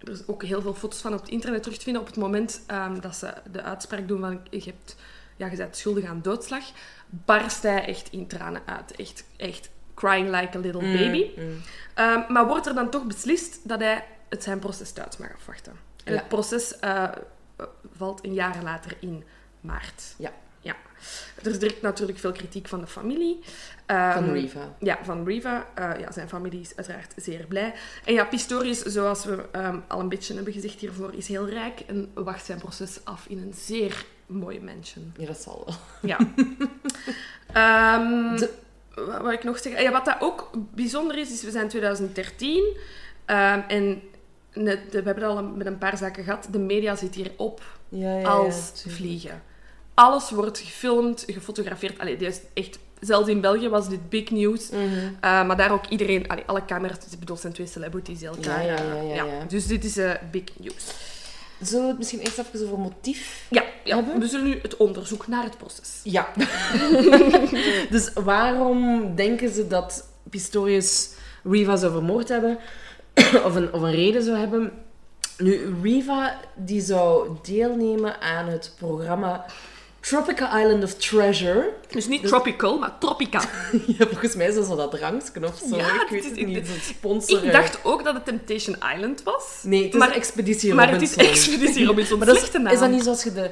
[0.00, 2.02] er is ook heel veel foto's van op het internet terug te vinden.
[2.02, 2.60] Op het moment
[3.00, 4.96] dat ze de uitspraak doen van, je, hebt,
[5.36, 6.64] ja, je bent schuldig aan doodslag,
[7.06, 8.96] barst hij echt in tranen uit.
[8.96, 11.30] Echt, echt crying like a little baby.
[11.36, 11.60] Mm.
[11.94, 15.72] Ehm, maar wordt er dan toch beslist dat hij het zijn proces thuis mag afwachten.
[16.04, 16.18] En Ja.
[16.18, 17.08] het proces eh,
[17.96, 19.24] valt een jaar later in
[19.60, 20.14] maart.
[20.18, 20.32] Ja.
[20.60, 20.76] ja.
[21.42, 23.40] Er is direct natuurlijk veel kritiek van de familie.
[23.86, 24.74] Ehm, Van Riva.
[24.78, 25.66] Ja, van Riva.
[25.74, 27.74] Eh, ja, zijn familie is uiteraard zeer blij.
[28.04, 31.80] En ja, Pistorius, zoals we ehm, al een beetje hebben gezegd hiervoor, is heel rijk
[31.80, 35.12] en wacht zijn proces af in een zeer mooie mansion.
[35.18, 35.74] Ja, dat zal wel.
[36.02, 36.18] Ja.
[37.52, 38.50] Ehm, De-
[39.22, 39.82] Wat ik nog zeggen?
[39.82, 42.76] Ja, wat dat ook bijzonder is, is we zijn 2013
[43.24, 44.02] ehm, en
[44.52, 46.48] net, we hebben het al met een paar zaken gehad.
[46.50, 49.42] De media zit hier op Ja, ja, ja, als vliegen.
[49.94, 51.98] Alles wordt gefilmd, gefotografeerd.
[51.98, 54.70] Allee, dit is echt, zelfs in België was dit big news.
[54.70, 54.82] Mhm.
[54.84, 58.64] Uh, maar daar ook iedereen, allee, alle camera's, ik bedoel, zijn twee celebrities elkaar...
[58.64, 59.44] Ja, ja, ja, ja, ja.
[59.48, 60.92] Dus dit is uh, big news.
[61.64, 64.20] Zullen we het misschien eerst even over motief Ja, ja, Hebben?
[64.20, 66.00] we zullen nu het onderzoek naar het proces.
[66.02, 66.28] Ja.
[67.90, 71.10] dus waarom denken ze dat Pistorius
[71.44, 72.58] Riva zou vermoord hebben?
[73.46, 74.72] of, een, of een reden zou hebben?
[75.38, 79.44] Nu, Riva die zou deelnemen aan het programma
[80.04, 81.72] Tropical Island of Treasure.
[81.90, 83.40] Dus niet tropical, maar tropica.
[83.98, 85.76] ja, volgens mij is dat zo dat drankje of zo.
[85.76, 86.66] Ja, ik het weet is- het niet.
[86.66, 87.44] Zo'n sponsor.
[87.44, 89.60] Ik dacht ook dat het Temptation Island was.
[89.62, 91.34] Nee, het is maar- Expeditie Maar het is Robinson.
[91.34, 92.18] Expeditie Robinson.
[92.18, 92.66] Maar dat is, naam.
[92.66, 93.50] is dat niet zoals je de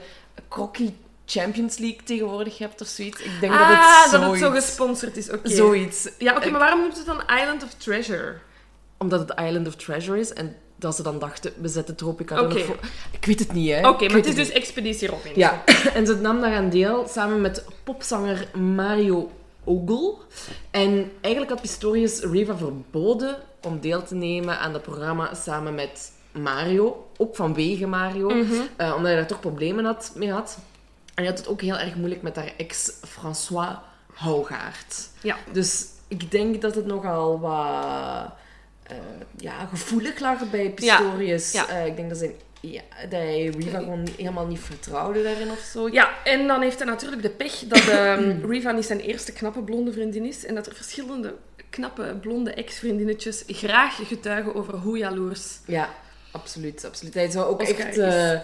[0.48, 0.90] Crocky
[1.26, 3.20] Champions League tegenwoordig hebt of zoiets?
[3.20, 3.58] Ik denk ah,
[4.10, 5.30] dat het het zo gesponsord is.
[5.30, 5.50] Oké.
[5.50, 6.08] Zoiets.
[6.18, 8.34] Ja, oké, maar waarom noemt het dan Island of Treasure?
[8.98, 12.60] Omdat het Island of Treasure is en dat ze dan dachten, we zetten Tropica nog
[12.60, 12.78] voor...
[13.10, 13.88] Ik weet het niet, hè.
[13.88, 14.50] Oké, maar het is dus.
[14.50, 15.34] Expeditie Robinson.
[15.38, 15.62] Ja,
[15.94, 19.30] en ze nam daaraan deel samen met popzanger Mario
[19.64, 20.14] Ogle.
[20.70, 26.12] En eigenlijk had Pistorius Riva verboden om deel te nemen aan het programma samen met
[26.32, 27.06] Mario.
[27.16, 28.52] Ook vanwege Mario, Mhm.
[28.76, 30.58] eh, omdat hij daar toch problemen had, mee had.
[31.14, 33.76] En hij had het ook heel erg moeilijk met haar ex François
[34.14, 35.08] Hougaard.
[35.22, 35.36] Ja.
[35.52, 38.32] Dus ik denk dat het nogal wat
[38.94, 41.52] eh, ja, gevoelig lag bij Pistorius.
[41.52, 41.68] Ja.
[41.68, 45.50] Eh, ik denk dat, zijn, ja, dat hij Riva gewoon niet- helemaal niet vertrouwde daarin
[45.50, 45.88] of zo.
[45.88, 47.82] Ja, en dan heeft hij natuurlijk de pech dat
[48.50, 50.44] Riva niet zijn eerste knappe blonde vriendin is.
[50.46, 51.34] En dat er verschillende
[51.70, 55.58] knappe blonde ex-vriendinnetjes graag getuigen over hoe jaloers.
[55.66, 55.88] Ja,
[56.30, 57.14] absoluut, absoluut.
[57.14, 58.40] Hij zou ook Oscar echt eh,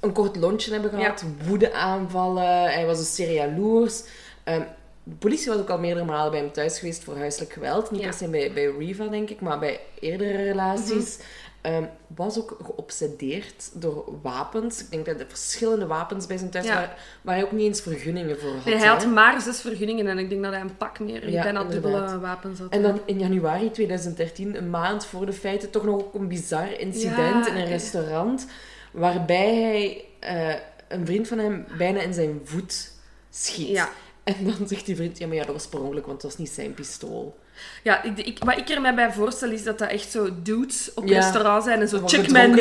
[0.00, 2.62] een kort lontje hebben gehad, woedeaanvallen.
[2.62, 4.02] Hij was dus zeer jaloers.
[4.44, 4.62] Ehm,
[5.04, 7.90] de politie was ook al meerdere malen bij hem thuis geweest voor huiselijk geweld.
[7.90, 8.06] Niet Ja.
[8.06, 11.16] per se bij, bij Riva, denk ik, maar bij eerdere relaties.
[11.16, 11.26] Mhm.
[11.62, 11.84] Ehm,
[12.16, 14.80] was ook geobsedeerd door wapens.
[14.80, 16.74] Ik denk dat er verschillende wapens bij zijn thuis Ja.
[16.74, 16.90] waren,
[17.22, 18.64] waar hij ook niet eens vergunningen voor had.
[18.64, 19.08] Nee, hij had hè.
[19.08, 22.58] maar zes vergunningen en ik denk dat hij een pak meer, Ja, bijna dubbele wapens
[22.58, 22.70] had.
[22.72, 26.78] En dan in januari 2013, een maand voor de feiten, toch nog ook een bizar
[26.80, 27.68] incident in een eh.
[27.70, 28.46] restaurant.
[28.90, 32.90] Waarbij hij eh, een vriend van hem bijna in zijn voet
[33.30, 33.88] schiet.
[34.24, 36.40] En dan zegt die vriend, ja, maar ja, dat was per ongeluk, want het was
[36.40, 37.38] niet zijn pistool.
[37.82, 40.94] Ja, ik, ik, wat ik er mij bij voorstel is dat dat echt zo dudes
[40.94, 41.20] op Ja.
[41.20, 42.54] restaurant zijn en zo check mijn,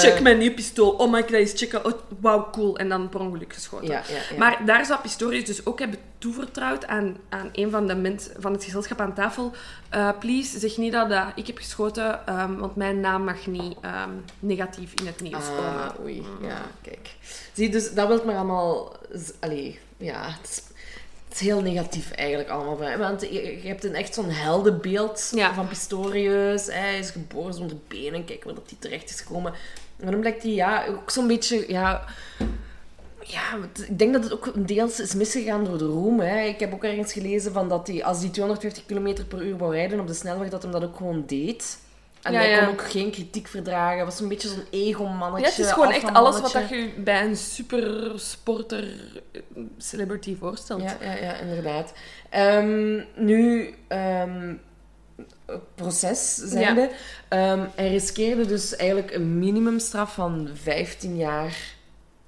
[0.00, 0.90] check mijn nieuwe pistool.
[0.90, 1.84] Oh my god, is checken.
[1.84, 2.78] Oh, wauw, cool.
[2.78, 3.86] En dan per ongeluk geschoten.
[3.86, 4.38] Ja, ja, ja.
[4.38, 8.52] Maar daar zou Pistorius dus ook hebben toevertrouwd aan, aan een van de mensen van
[8.52, 9.52] het gezelschap aan tafel.
[9.90, 13.76] Eh, please, zeg niet dat, dat ik heb geschoten, ehm, want mijn naam mag niet
[13.80, 15.82] ehm, negatief in het nieuws komen.
[15.82, 16.22] Ah, oei.
[16.42, 17.10] Ja, kijk.
[17.52, 18.96] Zie, dus dat wil maar allemaal...
[19.40, 20.62] Allee, ja, het is,
[21.40, 22.98] is heel negatief eigenlijk allemaal.
[22.98, 25.54] Want je, je hebt een echt zo'n heldenbeeld Ja.
[25.54, 26.66] van Pistorius.
[26.66, 28.24] Hij is geboren zonder benen.
[28.24, 29.54] Kijk waar dat hij terecht is gekomen.
[29.96, 31.64] Maar dan blijkt hij ja, ook zo'n beetje...
[31.68, 32.04] Ja,
[33.20, 33.42] ja,
[33.88, 36.20] ik denk dat het ook deels is misgegaan door de roem.
[36.20, 36.40] Hè.
[36.40, 39.74] Ik heb ook ergens gelezen van dat hij, als hij 250 km per uur wou
[39.74, 41.78] rijden op de snelweg, dat hij dat ook gewoon deed.
[42.26, 42.58] En Ja, hij ja.
[42.58, 43.96] kon ook geen kritiek verdragen.
[43.96, 45.46] Hij was een beetje zo'n ego-mannetje.
[45.46, 48.84] Ja, het is gewoon echt alles wat dat je bij een supersporter
[49.32, 49.40] eh,
[49.78, 50.82] celebrity voorstelt.
[50.82, 51.92] Ja, ja, ja, inderdaad.
[52.30, 53.74] Ehm, nu,
[55.46, 56.90] het proces zijnde.
[57.28, 61.56] Ehm, hij riskeerde dus eigenlijk een minimumstraf van 15 jaar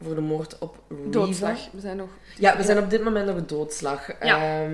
[0.03, 1.11] voor de moord op Riva.
[1.11, 1.59] Doodslag.
[1.73, 2.09] We zijn nog...
[2.37, 4.11] Ja, we zijn op dit moment nog een doodslag.
[4.21, 4.67] Ja.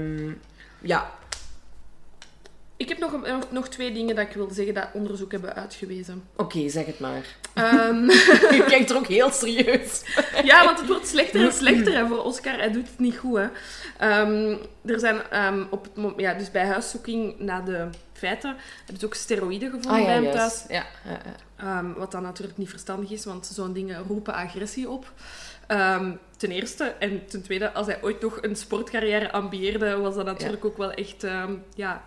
[0.80, 1.10] Ja.
[2.76, 6.24] Ik heb nog, een- nog twee dingen dat ik wil zeggen dat onderzoek hebben uitgewezen.
[6.36, 7.36] Oké, zeg het maar.
[7.54, 8.04] Ehm,
[8.56, 10.02] Je kijkt er ook heel serieus.
[10.44, 12.54] ja, want het wordt slechter en slechter hè, voor Oscar.
[12.58, 13.36] Hij doet het niet goed.
[13.38, 13.46] Hè.
[13.98, 18.98] Ehm, er zijn ehm, op het mom- ja, dus bij huiszoeking naar de feiten hebben
[18.98, 20.64] ze ook steroïden gevonden Ah ja, bij hem thuis.
[20.68, 21.76] Ja, ja, ja.
[21.78, 25.12] Ehm, wat dan natuurlijk niet verstandig is, want zo'n dingen roepen agressie op.
[26.36, 26.84] Ten eerste.
[26.84, 30.92] En ten tweede, als hij ooit nog een sportcarrière ambieerde, was dat natuurlijk ook wel
[30.92, 31.26] echt
[31.74, 32.02] ja,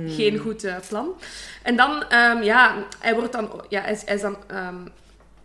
[0.00, 0.08] Mm.
[0.08, 1.08] geen goed plan.
[1.62, 4.86] En dan, ehm, ja, hij, wordt dan, ja, hij, is, hij is dan ehm,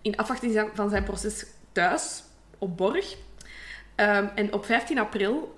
[0.01, 2.23] in afwachting van zijn proces thuis,
[2.57, 3.15] op Borg.
[3.95, 5.55] Ehm, en op 15 april,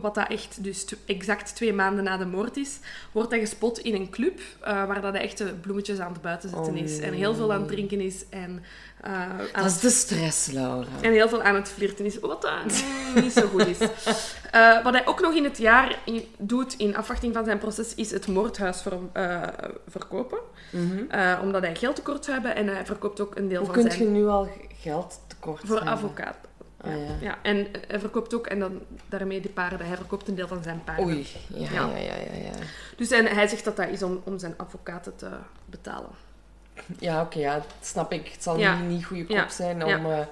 [0.00, 2.78] wat dat echt dus exact twee maanden na de moord is,
[3.12, 6.22] wordt hij gespot in een club eh, waar dat hij echt de bloemetjes aan het
[6.22, 6.98] buiten zetten Oh, is.
[6.98, 8.64] En heel veel aan het drinken is en,
[9.00, 10.86] aan Dat is de stress, Laura.
[11.00, 12.50] en heel veel aan het flirten is, wat
[13.14, 13.78] mm, niet zo goed is.
[14.50, 17.94] Eh, wat hij ook nog in het jaar in- doet, in afwachting van zijn proces,
[17.94, 18.98] is het moordhuis ver-
[19.88, 20.38] verkopen.
[20.70, 21.40] Mhm.
[21.42, 24.04] Omdat hij geld tekort hebben en hij verkoopt ook een deel Hoe van kun zijn...
[24.04, 24.48] je nu al
[24.80, 26.36] geld tekort Voor advocaat.
[26.84, 26.98] Ah, ja.
[26.98, 27.16] ja.
[27.20, 27.38] ja.
[27.42, 30.84] En hij verkoopt ook, en dan daarmee de paarden, hij verkoopt een deel van zijn
[30.84, 31.04] paarden.
[31.04, 31.26] Oei.
[31.48, 31.86] Ja, Ja.
[31.86, 32.42] ja, ja, ja.
[32.44, 32.50] ja.
[32.96, 35.28] Dus en hij zegt dat dat is om, om zijn advocaten te
[35.66, 36.10] betalen.
[36.98, 38.28] Ja, oké, ja, dat snap ik.
[38.28, 38.76] Het zal Ja.
[38.76, 39.48] niet, niet goede kop Ja.
[39.48, 40.18] zijn om Ja.
[40.20, 40.26] eh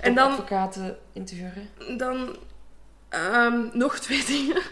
[0.00, 1.68] En dan- advocaten in te huren.
[1.98, 2.36] Dan
[3.08, 4.62] ehm, nog twee dingen.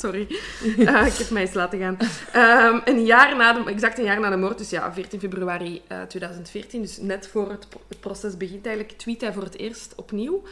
[0.00, 0.26] Sorry,
[0.62, 1.96] Eh, ik heb mij eens laten gaan.
[2.32, 5.82] Ehm, een jaar na de, exact een jaar na de moord, dus ja, 14 februari
[5.86, 9.92] eh, 2014, dus net voor het, het proces begint eigenlijk, tweet hij voor het eerst
[9.96, 10.42] opnieuw.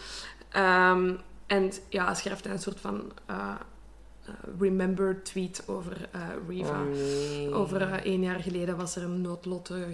[0.49, 1.15] Ehm,
[1.47, 3.55] en ja, schrijft hij een soort van eh, eh,
[4.59, 6.83] remember tweet over eh, Riva.
[7.51, 7.59] Oh.
[7.59, 9.87] Over eh, één jaar geleden was er een noodlottig,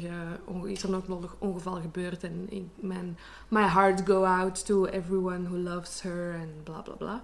[0.65, 2.23] is er een noodlottig ongeval gebeurd.
[2.23, 3.19] En ik, mijn,
[3.49, 7.23] my heart go out to everyone who loves her en bla bla bla.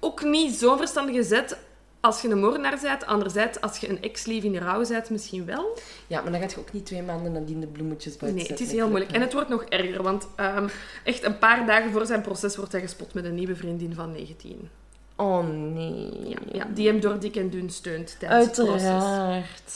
[0.00, 1.58] Ook niet zo'n verstandige zet
[2.04, 3.06] als je een moordenaar bent.
[3.06, 5.78] Anderzijds, als je een ex-lief in rouw bent, misschien wel.
[6.06, 8.60] Ja, maar dan gaat je ook niet twee maanden nadien de bloemetjes buiten Nee, het
[8.60, 9.12] is heel moeilijk.
[9.12, 10.68] En het wordt nog erger, want ehm,
[11.04, 14.12] echt een paar dagen voor zijn proces wordt hij gespot met een nieuwe vriendin van
[14.12, 14.68] 19.
[15.16, 16.28] Oh, nee.
[16.28, 18.82] Ja, ja, die hem door dik en dun steunt tijdens het proces.
[18.88, 19.72] Uiteraard.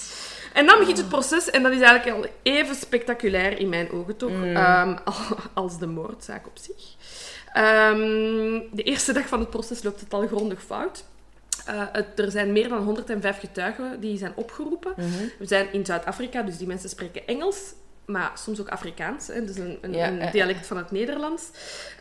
[0.53, 4.16] En dan begint het proces en dat is eigenlijk al even spectaculair in mijn ogen
[4.16, 4.57] toch, Mm.
[4.57, 6.94] ehm, al- als de moordzaak op zich.
[7.53, 11.05] Ehm, de eerste dag van het proces loopt het al grondig fout.
[11.66, 14.92] Eh, het- er zijn meer dan 105 getuigen die zijn opgeroepen.
[14.96, 15.09] Mhm.
[15.38, 17.59] We zijn in Zuid-Afrika, dus die mensen spreken Engels,
[18.09, 19.27] maar soms ook Afrikaans.
[19.27, 21.51] Hè, dus een, een, Ja, een eh, dialect van het Nederlands.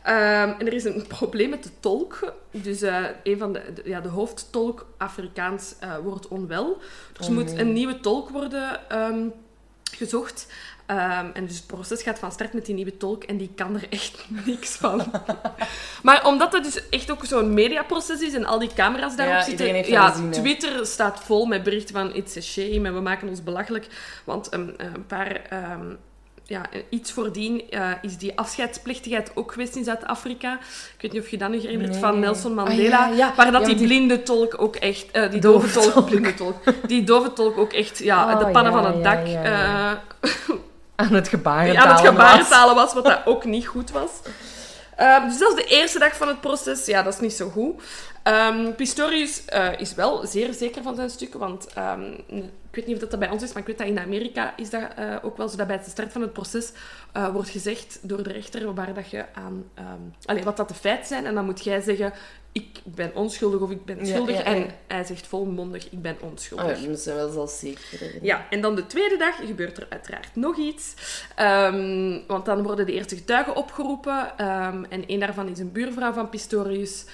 [0.03, 2.33] Ehm, en er is een probleem met de tolk.
[2.51, 6.77] Dus eh, een van de, de- ja, de hoofdtolk Afrikaans eh, wordt onwel.
[7.13, 9.27] Dus er Oh, moet een nieuwe tolk worden ehm,
[9.91, 10.47] gezocht.
[10.87, 13.75] Ehm, en dus het proces gaat van start met die nieuwe tolk en die kan
[13.75, 15.11] er echt niks van.
[16.03, 19.41] maar omdat het dus echt ook zo'n mediaproces is en al die camera's daarop Ja,
[19.43, 19.75] zitten...
[19.89, 20.31] ja, dat gezien.
[20.31, 23.87] Twitter staat vol met berichten van it's a shame en we maken ons belachelijk.
[24.23, 25.41] Want een, een paar...
[25.49, 25.93] ehm,
[26.43, 30.53] ja, iets voordien eh, is die afscheidsplechtigheid ook geweest in Zuid-Afrika.
[30.95, 31.99] Ik weet niet of je dat nog herinnert Nee.
[31.99, 33.07] van Nelson Ah, Mandela.
[33.07, 33.33] ja, ja.
[33.35, 35.11] Waar dat Ja, die blinde tolk ook echt...
[35.11, 36.55] eh, die Dove dove tolk, blinde tolk.
[36.87, 39.91] Die dove tolk ook echt ja, Oh, de pannen ja, van het dak eh,
[40.97, 41.77] Aan het gebaren.
[41.77, 44.11] aan het gebarentalen was, wat dat ook niet goed was.
[44.95, 46.85] Ehm, dus dat is de eerste dag van het proces.
[46.85, 47.83] Ja, dat is niet zo goed.
[48.23, 53.03] Ehm, Pistorius eh, is wel zeer zeker van zijn stuk, want ehm, ik weet niet
[53.03, 55.37] of dat bij ons is, maar ik weet dat in Amerika is dat eh, ook
[55.37, 56.71] wel zo dat bij de start van het proces
[57.17, 59.63] uh, wordt gezegd door de rechter waar dat je aan...
[59.79, 61.25] Um, allez, wat dat de feiten zijn.
[61.25, 62.13] En dan moet jij zeggen,
[62.57, 64.37] ik ben onschuldig of ik ben schuldig.
[64.37, 64.63] Ja, ja, ja.
[64.63, 66.81] En hij zegt volmondig, ik ben onschuldig.
[66.81, 68.17] Oh, dat zijn wel zelfs zeker.
[68.21, 70.93] Ja, en dan de tweede dag gebeurt er uiteraard nog iets.
[71.39, 74.45] Um, want dan worden de eerste getuigen opgeroepen.
[74.45, 77.05] Um, en een daarvan is een buurvrouw van Pistorius.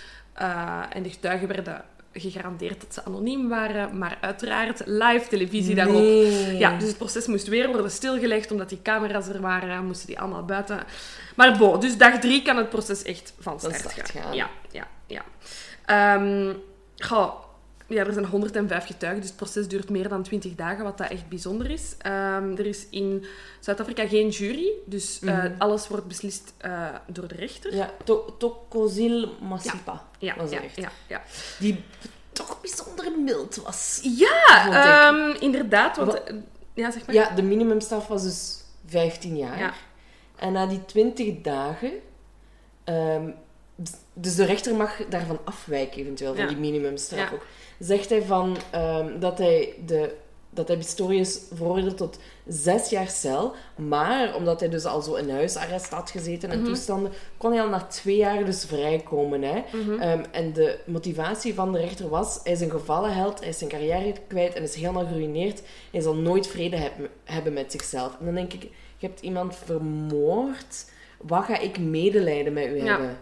[0.41, 5.95] Uh, en de getuigen werden gegarandeerd dat ze anoniem waren, maar uiteraard live televisie daarop.
[5.95, 6.57] Nee.
[6.57, 10.19] Ja, dus het proces moest weer worden stilgelegd, omdat die camera's er waren, moesten die
[10.19, 10.79] allemaal buiten.
[11.35, 14.21] Maar bon, dus dag drie kan het proces echt van start, start gaan.
[14.21, 14.35] gaan.
[14.35, 16.15] Ja, ja, ja.
[16.15, 16.61] Um,
[16.97, 17.43] goh,
[17.87, 21.09] ja, er zijn 105 getuigen, dus het proces duurt meer dan 20 dagen, wat dat
[21.09, 21.95] echt bijzonder is.
[22.05, 23.25] Um, er is in
[23.59, 25.55] Zuid-Afrika geen jury, dus uh, mm -hmm.
[25.57, 27.75] alles wordt beslist uh, door de rechter.
[27.75, 30.35] Ja, to Tokozil Masipa ja.
[30.35, 30.83] was ja, de rechter.
[30.83, 31.21] ja, ja.
[31.59, 31.83] Die
[32.31, 33.99] toch bijzonder mild was.
[34.03, 35.97] Ja, um, inderdaad.
[35.97, 36.33] Want, Wat?
[36.73, 37.15] ja, zeg maar.
[37.15, 39.59] Ja, de minimumstraf was dus 15 jaar.
[39.59, 39.73] Ja.
[40.35, 41.91] En na die 20 dagen...
[42.85, 43.35] Um,
[44.13, 47.45] dus de rechter mag daarvan afwijken, eventueel, van die minimumstraf ook.
[47.79, 50.15] Zegt hij van, um, dat hij de
[50.55, 53.53] dat hij Pistorius veroordeelt tot zes jaar cel.
[53.75, 56.67] Maar omdat hij dus al zo in huisarrest had gezeten en Mhm.
[56.67, 59.41] toestanden, kon hij al na twee jaar dus vrijkomen.
[59.41, 59.63] Hè?
[59.71, 59.91] Mhm.
[59.91, 63.57] Um, en de motivatie van de rechter was, hij is een gevallen held, hij is
[63.57, 65.61] zijn carrière kwijt en is helemaal geruineerd.
[65.91, 68.15] Hij zal nooit vrede heb- hebben met zichzelf.
[68.19, 68.61] En dan denk ik,
[68.97, 70.85] je hebt iemand vermoord,
[71.21, 72.85] wat ga ik medelijden met u Ja.
[72.85, 73.17] hebben?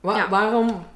[0.00, 0.28] Wa- Ja.
[0.28, 0.86] Waarom?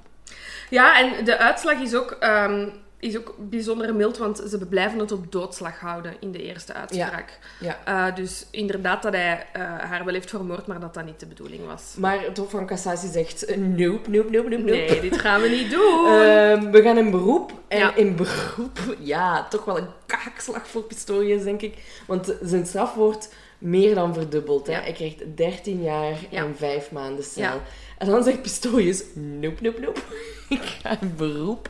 [0.71, 5.13] Ja, en de uitslag is ook, ehm, is ook bijzonder mild, want ze blijven het
[5.13, 7.39] op doodslag houden in de eerste uitspraak.
[7.61, 7.79] Ja.
[7.85, 11.27] Eh, dus inderdaad dat hij eh, haar wel heeft vermoord, maar dat dat niet de
[11.27, 11.83] bedoeling was.
[11.99, 14.63] Maar het Hof van Cassatie zegt, eh, nope, nope, nope, nope.
[14.63, 16.07] Nee, dit gaan we niet doen.
[16.07, 17.53] Ehm, we gaan in beroep.
[17.69, 17.95] En Ja.
[17.95, 21.75] in beroep, ja, toch wel een kaakslag voor Pistorius, denk ik.
[22.07, 24.67] Want zijn straf wordt meer dan verdubbeld.
[24.67, 24.73] Hè.
[24.73, 26.45] Hij krijgt 13 jaar Ja.
[26.45, 27.61] en 5 maanden cel.
[27.99, 30.01] En dan zegt Pistorius, nope, nope, nope.
[30.49, 31.69] ik ga in beroep.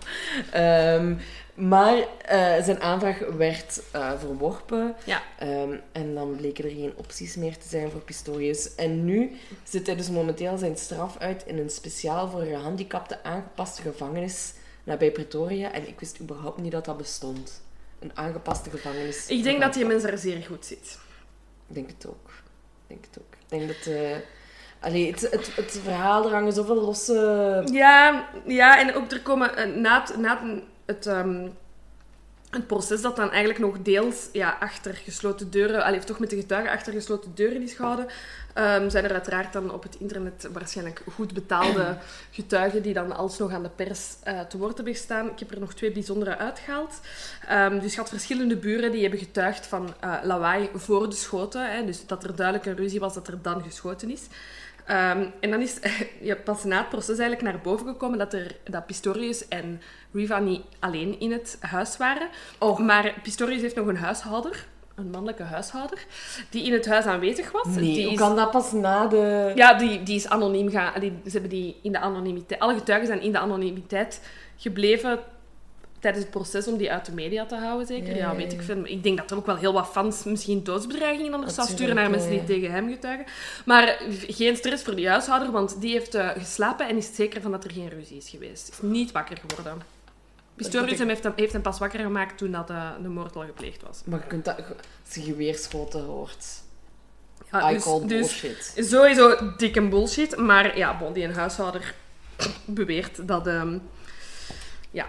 [0.50, 1.14] Ehm,
[1.54, 4.94] maar eh, zijn aanvraag werd eh, verworpen.
[5.04, 5.22] Ja.
[5.38, 8.74] Ehm, en dan bleken er geen opties meer te zijn voor Pistorius.
[8.74, 9.32] En nu
[9.64, 14.52] zit hij dus momenteel zijn straf uit in een speciaal voor gehandicapten aangepaste gevangenis
[14.84, 15.72] nabij Pretoria.
[15.72, 17.62] En ik wist überhaupt niet dat dat bestond.
[17.98, 19.26] Een aangepaste gevangenis.
[19.26, 20.98] Ik denk dat die mens er zeer goed zit.
[21.72, 22.30] Denk het ook.
[22.86, 23.34] Denk het ook.
[23.34, 23.94] Ik denk dat...
[24.80, 27.62] allee, het, het, het verhaal, er hangen zoveel losse...
[27.72, 30.42] Ja, ja en ook er komen eh, na het, na
[30.84, 31.48] het, ehm,
[32.50, 36.36] het proces dat dan eigenlijk nog deels ja, achter gesloten deuren, allee, toch met de
[36.36, 38.06] getuigen achter gesloten deuren is gehouden,
[38.52, 41.96] ehm, zijn er uiteraard dan op het internet waarschijnlijk goed betaalde
[42.30, 45.30] getuigen die dan alsnog aan de pers eh, te woord hebben gestaan.
[45.30, 47.00] Ik heb er nog twee bijzondere uitgehaald.
[47.48, 51.72] Ehm, dus je had verschillende buren die hebben getuigd van eh, lawaai voor de schoten.
[51.72, 54.22] Hè, dus dat er duidelijk een ruzie was dat er dan geschoten is.
[54.90, 55.78] Um, en dan is
[56.20, 59.80] ja, pas na het proces eigenlijk naar boven gekomen dat, er, dat Pistorius en
[60.12, 62.28] Riva niet alleen in het huis waren.
[62.58, 62.78] Oh.
[62.78, 66.06] Maar Pistorius heeft nog een huishouder, een mannelijke huishouder,
[66.50, 67.66] die in het huis aanwezig was.
[67.66, 69.52] Nee, die hoe is, kan dat pas na de...
[69.54, 71.00] Ja, die, die is anoniem gaan.
[71.00, 72.60] Die, ze hebben die in de anonimiteit...
[72.60, 74.20] Alle getuigen zijn in de anonimiteit
[74.56, 75.18] gebleven
[76.02, 78.08] tijdens het proces om die uit de media te houden, zeker.
[78.08, 78.84] Ja, Ja, ja, weet ik veel.
[78.84, 82.10] Ik denk dat er ook wel heel wat fans misschien doodsbedreigingen anders zou sturen naar
[82.10, 83.26] mensen die tegen hem getuigen.
[83.64, 87.50] Maar geen stress voor die huishouder, want die heeft eh, geslapen en is zeker van
[87.50, 88.68] dat er geen ruzie is geweest.
[88.68, 89.82] Is niet wakker geworden.
[90.62, 93.82] Pistorius heeft, hem, heeft hem pas wakker gemaakt toen dat, eh, de moord al gepleegd
[93.82, 94.02] was.
[94.04, 94.56] Maar je kunt dat...
[95.04, 96.44] Als je geweerschoten hoort.
[97.52, 98.72] Ja, I dus- call dus bullshit.
[98.76, 100.36] Sowieso dikke bullshit.
[100.36, 101.94] Maar ja, bon, die een huishouder
[102.64, 103.78] beweert dat, ehm,
[104.90, 105.06] ja,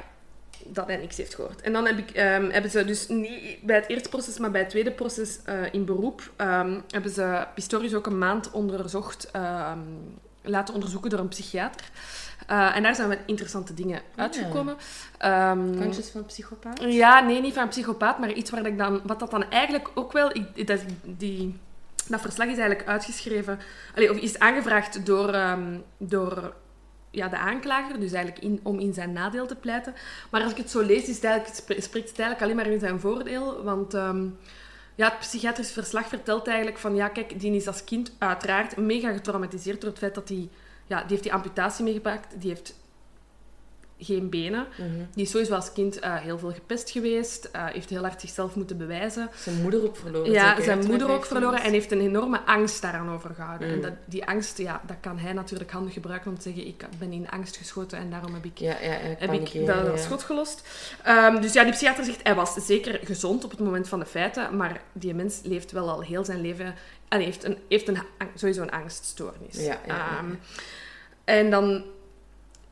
[0.66, 1.62] dat hij niks heeft gehoord.
[1.62, 4.62] En dan heb ik, ehm, hebben ze dus niet bij het eerste proces, maar bij
[4.62, 9.32] het tweede proces eh, in beroep, ehm, hebben ze Pistorius ook een maand onderzocht,
[10.44, 11.86] laten onderzoeken door een psychiater.
[12.48, 14.76] Eh, en daar zijn wel interessante dingen uitgekomen.
[15.18, 16.84] Ehm, Kantjes van psychopaat?
[16.84, 19.90] ja, nee, niet van een psychopaat, maar iets waar ik dan, wat dat dan eigenlijk
[19.94, 21.60] ook wel, ik, dat, die,
[22.08, 23.60] dat verslag is eigenlijk uitgeschreven,
[23.96, 26.54] of is aangevraagd door, ehm, door
[27.12, 29.94] ja, de aanklager, dus eigenlijk in, om in zijn nadeel te pleiten.
[30.32, 32.74] Maar als ik het zo lees, is het eigenlijk, spre- spreekt het eigenlijk alleen maar
[32.74, 34.26] in zijn voordeel, want ehm,
[34.96, 39.12] ja, het psychiatrisch verslag vertelt eigenlijk van, ja, kijk, die is als kind uiteraard mega
[39.12, 40.50] getraumatiseerd door het feit dat hij,
[40.88, 42.76] ja, die heeft die amputatie meegepakt, die heeft
[43.98, 44.66] geen benen.
[45.14, 47.50] Die is sowieso als kind eh, heel veel gepest geweest.
[47.52, 49.30] eh, heeft heel hard zichzelf moeten bewijzen.
[49.36, 50.32] Zijn moeder ook verloren.
[50.32, 53.68] Ja, zijn moeder ook verloren en 15 heeft een enorme angst daaraan overgehouden.
[53.68, 53.74] Mm.
[53.74, 56.86] En dat, die angst, ja, dat kan hij natuurlijk handig gebruiken om te zeggen, ik
[57.00, 58.58] ben in angst geschoten en daarom heb ik.
[58.58, 60.68] Ja, ja, heb ik dat, schot gelost.
[61.04, 64.06] Ehm, dus ja, die psychiater zegt, hij was zeker gezond op het moment van de
[64.06, 66.76] feiten, maar die mens leeft wel al heel zijn leven...
[67.08, 67.98] Allee, heeft, een, heeft een,
[68.36, 69.58] sowieso een angststoornis.
[69.58, 70.34] Ehm,
[71.24, 71.84] en dan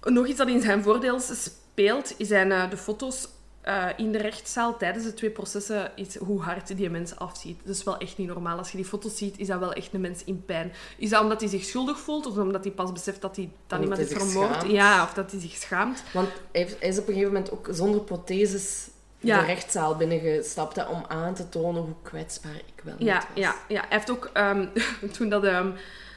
[0.03, 3.27] nog iets dat in zijn voordeel speelt, zijn eh, de foto's
[3.61, 7.59] eh, in de rechtszaal tijdens de twee processen, is hoe hard die mens afziet.
[7.65, 8.57] Dat is wel echt niet normaal.
[8.57, 10.71] Als je die foto's ziet, is dat wel echt een mens in pijn.
[10.97, 13.81] Is dat omdat hij zich schuldig voelt, of omdat hij pas beseft dat hij dan
[13.81, 14.71] iemand heeft zich vermoord?
[14.71, 16.03] Ja, of dat hij zich schaamt.
[16.13, 19.39] Want hij, is op een gegeven moment ook zonder protheses Ja.
[19.39, 23.25] de rechtszaal binnengestapt hè, om aan te tonen hoe kwetsbaar ik wel niet Ja, was.
[23.33, 23.79] ja, ja.
[23.79, 24.65] Hij heeft ook, ehm,
[25.17, 25.69] toen dat, ehm,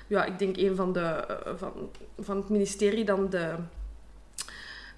[0.07, 1.73] ja, ik denk een van de, eh, van,
[2.19, 3.55] van het ministerie dan de,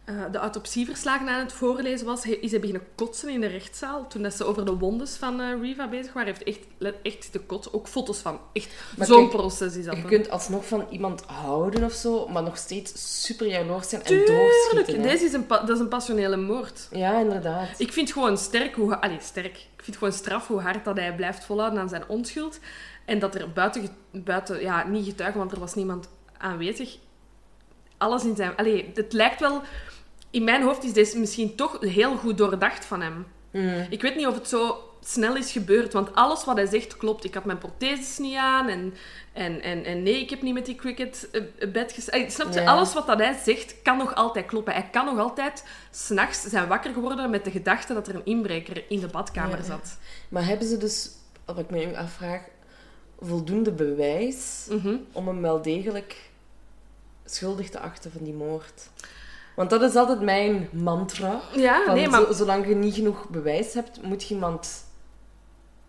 [0.07, 4.07] eh, de autopsieverslagen aan het voorlezen was, is hij beginnen kotsen in de rechtszaal.
[4.07, 7.47] Toen dat ze over de wondes van eh, Riva bezig waren, heeft echt, echt zitten
[7.47, 7.75] kotsen.
[7.75, 8.41] Ook foto's van.
[8.53, 9.97] Echt, zo'n proces is dat.
[9.97, 14.07] Je kunt alsnog van iemand houden of zo, maar nog steeds super jaloers zijn en
[14.07, 15.03] Tuurlijk, doorschieten.
[15.03, 15.09] hè.
[15.09, 16.89] deze is een, dat is een passionele moord.
[16.91, 17.69] Ja, inderdaad.
[17.79, 19.01] Ik vind gewoon sterk hoe...
[19.01, 19.57] Allee, sterk.
[19.77, 22.59] Ik vind gewoon straf hoe hard dat hij blijft volhouden aan zijn onschuld.
[23.05, 23.89] En dat er buiten...
[24.11, 26.97] buiten ja, niet getuigen, want er was niemand aanwezig.
[27.97, 28.57] Alles in zijn...
[28.57, 29.63] Allee, het lijkt wel...
[30.37, 33.27] In mijn hoofd is deze misschien toch heel goed doordacht van hem.
[33.51, 33.87] Mm.
[33.91, 37.25] Ik weet niet of het zo snel is gebeurd, want alles wat hij zegt klopt.
[37.25, 38.95] Ik had mijn protheses niet aan en,
[39.33, 42.31] en, en, en nee, ik heb niet met die cricket eh, bed gestaan.
[42.31, 42.61] Snap je?
[42.61, 42.67] Ja.
[42.71, 44.73] Alles wat dat hij zegt kan nog altijd kloppen.
[44.73, 48.85] Hij kan nog altijd s'nachts zijn wakker geworden met de gedachte dat er een inbreker
[48.89, 49.99] in de badkamer Ja, zat.
[50.29, 51.11] Maar hebben ze dus,
[51.45, 52.41] wat ik me nu afvraag,
[53.21, 54.97] voldoende bewijs Mhm.
[55.13, 56.31] om hem wel degelijk
[57.25, 58.89] schuldig te achten van die moord?
[59.57, 61.41] Want dat is altijd mijn mantra.
[61.55, 64.85] Ja, Van nee, maar zo- zolang je niet genoeg bewijs hebt, moet je iemand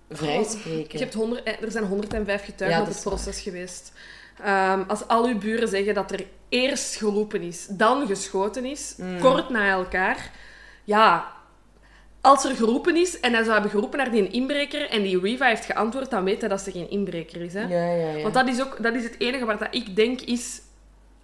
[0.09, 0.97] vrijspreken.
[0.97, 3.91] je hebt 100, eh, er zijn 105 getuigen Ja, op het proces geweest.
[4.43, 9.19] Ehm, als al uw buren zeggen dat er eerst geroepen is, dan geschoten is, Mm.
[9.19, 10.31] kort na elkaar,
[10.83, 11.31] ja,
[12.21, 15.45] als er geroepen is en hij zou hebben geroepen naar die inbreker en die Riva
[15.47, 17.53] heeft geantwoord, dan weet hij dat ze geen inbreker is.
[17.53, 17.61] Hè?
[17.61, 18.21] Ja, ja, ja.
[18.21, 20.61] Want dat is ook dat is het enige waar dat ik denk is,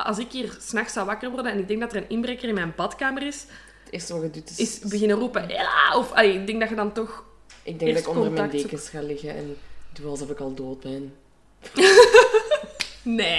[0.03, 2.53] als ik hier s'nachts zou wakker worden en ik denk dat er een inbreker in
[2.53, 3.45] mijn badkamer is,
[3.83, 4.57] Het eerste wat je doet is...
[4.59, 5.97] is beginnen roepen, Ella!
[5.97, 7.23] Of allee, ik denk dat je dan toch
[7.63, 9.57] ik denk dat ik onder mijn dekens ga liggen en
[9.93, 11.13] doe alsof ik al dood ben.
[13.05, 13.37] Nee.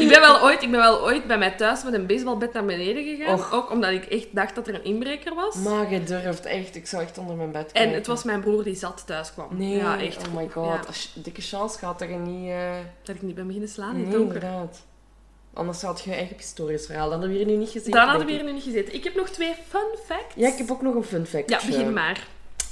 [0.00, 2.64] ik, ben wel ooit, ik ben wel ooit bij mij thuis met een baseballbed naar
[2.64, 3.34] beneden gegaan.
[3.34, 3.52] Och.
[3.52, 5.54] Ook omdat ik echt dacht dat er een inbreker was.
[5.54, 6.76] Maar je durft echt.
[6.76, 7.94] Ik zou echt onder mijn bed en kijken.
[7.94, 9.48] het was mijn broer die zat thuis kwam.
[9.56, 10.28] Nee, Ja, echt.
[10.28, 10.66] oh my god.
[10.66, 10.80] Ja.
[10.86, 12.50] Als je dikke chance gehad dat je niet...
[12.50, 14.34] eh, Dat ik niet ben beginnen slaan in het Nee, donker.
[14.34, 14.82] inderdaad.
[15.54, 17.10] Anders had je je eigen historisch verhaal.
[17.10, 17.92] Dan hadden we hier nu niet gezeten.
[17.92, 18.94] Dan hadden we hier nu niet gezeten.
[18.94, 20.34] Ik heb nog twee fun facts.
[20.34, 21.50] Ja, ik heb ook nog een fun fact.
[21.50, 22.26] Ja, begin maar.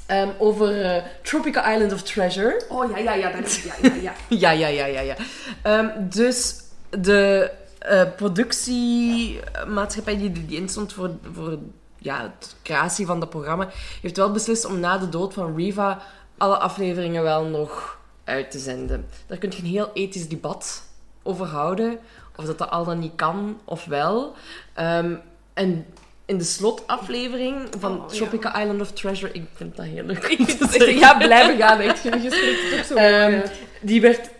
[0.07, 2.63] Ehm, over eh, Tropical Island of Treasure.
[2.69, 3.31] Oh ja, ja, ja.
[3.31, 4.13] Dat, ja, ja, ja.
[4.39, 5.17] Ja, ja, ja, ja, ja.
[5.63, 6.57] Ehm, dus
[6.91, 11.59] de eh, productiemaatschappij die, die instond voor, voor
[11.99, 13.69] ja, de creatie van dat programma,
[14.03, 16.03] heeft wel beslist om na de dood van Riva
[16.39, 19.09] alle afleveringen wel nog uit te zenden.
[19.27, 20.83] Daar kun je een heel ethisch debat
[21.23, 21.99] over houden.
[22.43, 24.35] Of dat dat al dan niet kan, of wel.
[24.75, 25.15] Ehm,
[25.55, 25.87] en
[26.25, 28.61] in de slotaflevering van Oh, ja.
[28.61, 30.25] Island of Treasure, ik vind dat heel leuk.
[30.25, 31.81] Ik ja, blijven gaan.
[31.81, 32.03] Echt.
[32.03, 33.41] Je zo Ehm,
[33.81, 34.31] die werd...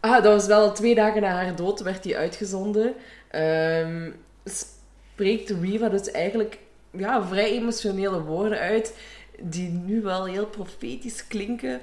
[0.00, 2.94] Ah, dat was wel twee dagen na haar dood, werd die uitgezonden.
[3.30, 4.10] Ehm,
[4.44, 6.58] spreekt Riva dus eigenlijk
[6.90, 8.96] ja, vrij emotionele woorden uit,
[9.40, 11.80] die nu wel heel profetisch klinken.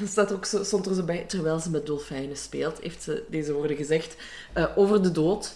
[0.00, 4.16] En staat ook zo bij, terwijl ze met dolfijnen speelt, heeft ze deze woorden gezegd
[4.52, 5.54] eh, over de dood.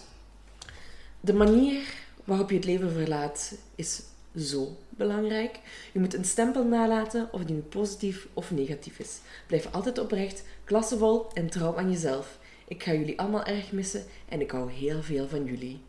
[1.19, 1.81] De manier
[2.23, 4.01] waarop je het leven verlaat is
[4.37, 5.59] zo belangrijk.
[5.93, 9.19] Je moet een stempel nalaten of die nu positief of negatief is.
[9.47, 12.37] Blijf altijd oprecht, klassevol en trouw aan jezelf.
[12.67, 15.81] Ik ga jullie allemaal erg missen en ik hou heel veel van jullie.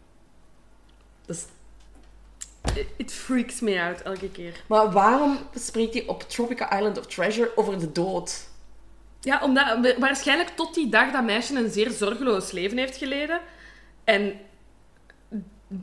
[1.26, 1.44] Dat is-
[2.96, 4.52] It freaks me out elke keer.
[4.66, 8.48] Maar waarom spreekt hij op Tropical Island of Treasure over de dood?
[9.20, 13.40] Ja, omdat wa- waarschijnlijk tot die dag dat meisje een zeer zorgeloos leven heeft geleden.
[14.04, 14.32] En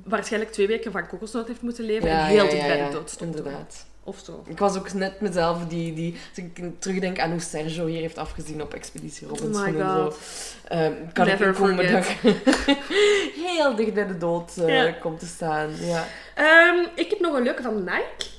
[0.04, 2.10] waarschijnlijk twee weken van kokosnoot heeft moeten leven.
[2.10, 3.36] en heel dicht bij de dood stond.
[3.36, 3.86] Inderdaad.
[4.04, 4.44] Of zo.
[4.48, 6.16] Ik was ook net mezelf die, die...
[6.30, 9.88] Als ik terugdenk aan hoe Sergio hier heeft afgezien op Expeditie Robinson Oh my en
[9.90, 10.04] zo.
[10.04, 10.18] god.
[10.68, 11.56] ehm, kan Never ik
[13.48, 14.92] heel dicht bij de dood eh, Ja.
[14.92, 15.70] komt te staan.
[15.80, 16.06] Ja.
[16.36, 18.30] Ehm, ik heb nog een leuke van Nike.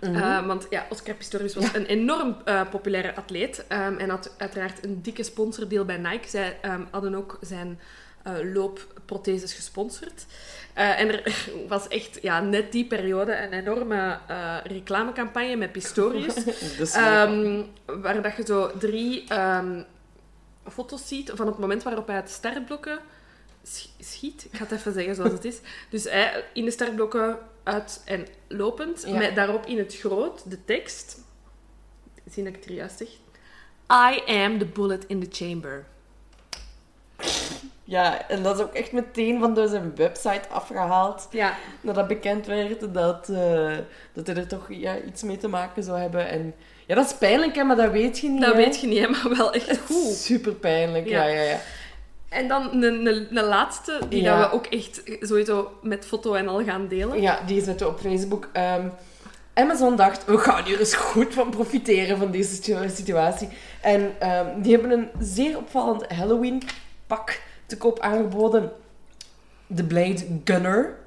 [0.00, 0.14] Mhm.
[0.16, 3.64] Eh, want ja, Oscar Pistorius was een enorm eh, populaire atleet.
[3.68, 6.28] ehm, en had uiteraard een dikke sponsordeal bij Nike.
[6.28, 6.56] Zij
[6.90, 7.80] hadden ook zijn
[8.22, 10.26] eh, loopprotheses gesponsord.
[10.72, 16.34] Eh, en er was echt ja, net die periode een enorme eh, reclamecampagne met Pistorius.
[16.94, 19.82] Ehm, waar dat je zo drie ehm,
[20.70, 22.98] foto's ziet van het moment waarop hij het sterrenblokken
[23.66, 24.44] sch- schiet.
[24.44, 25.58] Ik ga het even zeggen zoals het is.
[25.90, 29.18] Dus hij in de sterrenblokken uit en lopend, Ja.
[29.18, 31.18] met daarop in het groot de tekst.
[32.30, 33.08] Zie dat ik het er juist zeg.
[34.14, 35.84] I am the bullet in the chamber.
[37.84, 41.28] Ja, en dat is ook echt meteen van door zijn website afgehaald.
[41.30, 43.72] Ja, Nadat bekend werd dat, eh,
[44.12, 46.28] dat hij er toch ja, iets mee te maken zou hebben.
[46.28, 46.54] En
[46.86, 48.40] ja, dat is pijnlijk, hè, maar dat weet je niet.
[48.40, 48.56] dat hè.
[48.56, 50.14] weet je niet, hè, maar wel echt goed.
[50.14, 51.34] Super pijnlijk, ja, Ja.
[51.34, 51.58] ja, ja.
[52.28, 54.38] En dan een, een, een laatste, die Ja.
[54.40, 57.20] dat we ook echt sowieso met foto en al gaan delen.
[57.20, 58.48] Ja, die zetten we op Facebook.
[58.52, 58.88] Ehm,
[59.54, 63.48] Amazon dacht, we gaan hier eens goed van profiteren van deze situ- situatie.
[63.80, 67.40] En ehm, die hebben een zeer opvallend Halloween-pak
[67.72, 68.70] te koop aangeboden.
[69.66, 70.98] De Blade Gunner.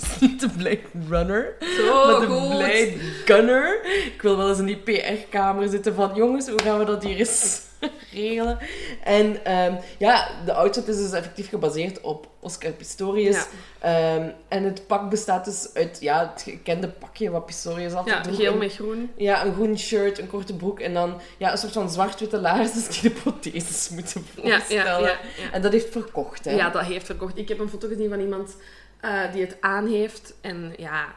[0.00, 2.48] Dus niet de Blade Runner, Zo maar de goed.
[2.48, 2.92] Blade
[3.24, 3.80] Gunner.
[4.14, 7.16] Ik wil wel eens in die PR-kamer zitten van, jongens, hoe gaan we dat hier
[7.16, 7.60] eens
[8.12, 8.58] regelen?
[9.04, 13.36] En ehm, ja, de outfit is dus effectief gebaseerd op Oscar Pistorius.
[13.36, 14.14] Ja.
[14.14, 18.22] Ehm, en het pak bestaat dus uit ja, het gekende pakje wat Pistorius altijd Ja,
[18.22, 18.36] droeg.
[18.36, 19.10] geel Een- met groen.
[19.16, 22.82] Ja, een groen shirt, een korte broek en dan ja, een soort van zwart-witte laarzen
[22.90, 24.84] die de protheses moeten voorstellen.
[24.84, 25.16] ja, ja.
[25.52, 26.50] En dat heeft verkocht, hè?
[26.54, 27.38] Ja, dat heeft verkocht.
[27.38, 28.56] Ik heb een foto gezien van iemand
[29.02, 30.34] eh, die het aan heeft.
[30.40, 31.14] En ja,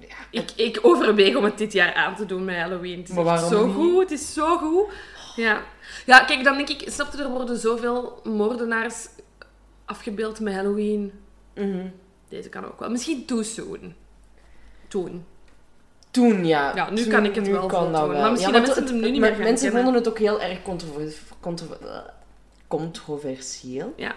[0.00, 2.98] Ja, ik, ik overweeg om het dit jaar aan te doen met Halloween.
[3.00, 3.74] Het is echt zo niet?
[3.74, 4.00] goed.
[4.00, 4.92] Het is zo goed.
[5.36, 5.62] Ja.
[6.06, 6.90] ja, kijk, dan denk ik...
[6.90, 9.06] Snap je, er worden zoveel moordenaars
[9.84, 11.12] afgebeeld met Halloween.
[11.54, 11.86] Mhm.
[12.28, 12.90] Deze kan ook wel.
[12.90, 13.94] Misschien too soon.
[14.88, 15.24] Toen.
[16.10, 16.74] Toen, ja.
[16.74, 18.20] Ja, nu Toen- kan ik het nu wel kan dat wel.
[18.20, 19.82] Maar misschien Ja, mensen het nu niet maar meer gaan Mensen kennen.
[19.82, 22.12] vonden het ook heel erg controver- controver-
[22.68, 23.92] controversieel.
[23.96, 24.14] Ja.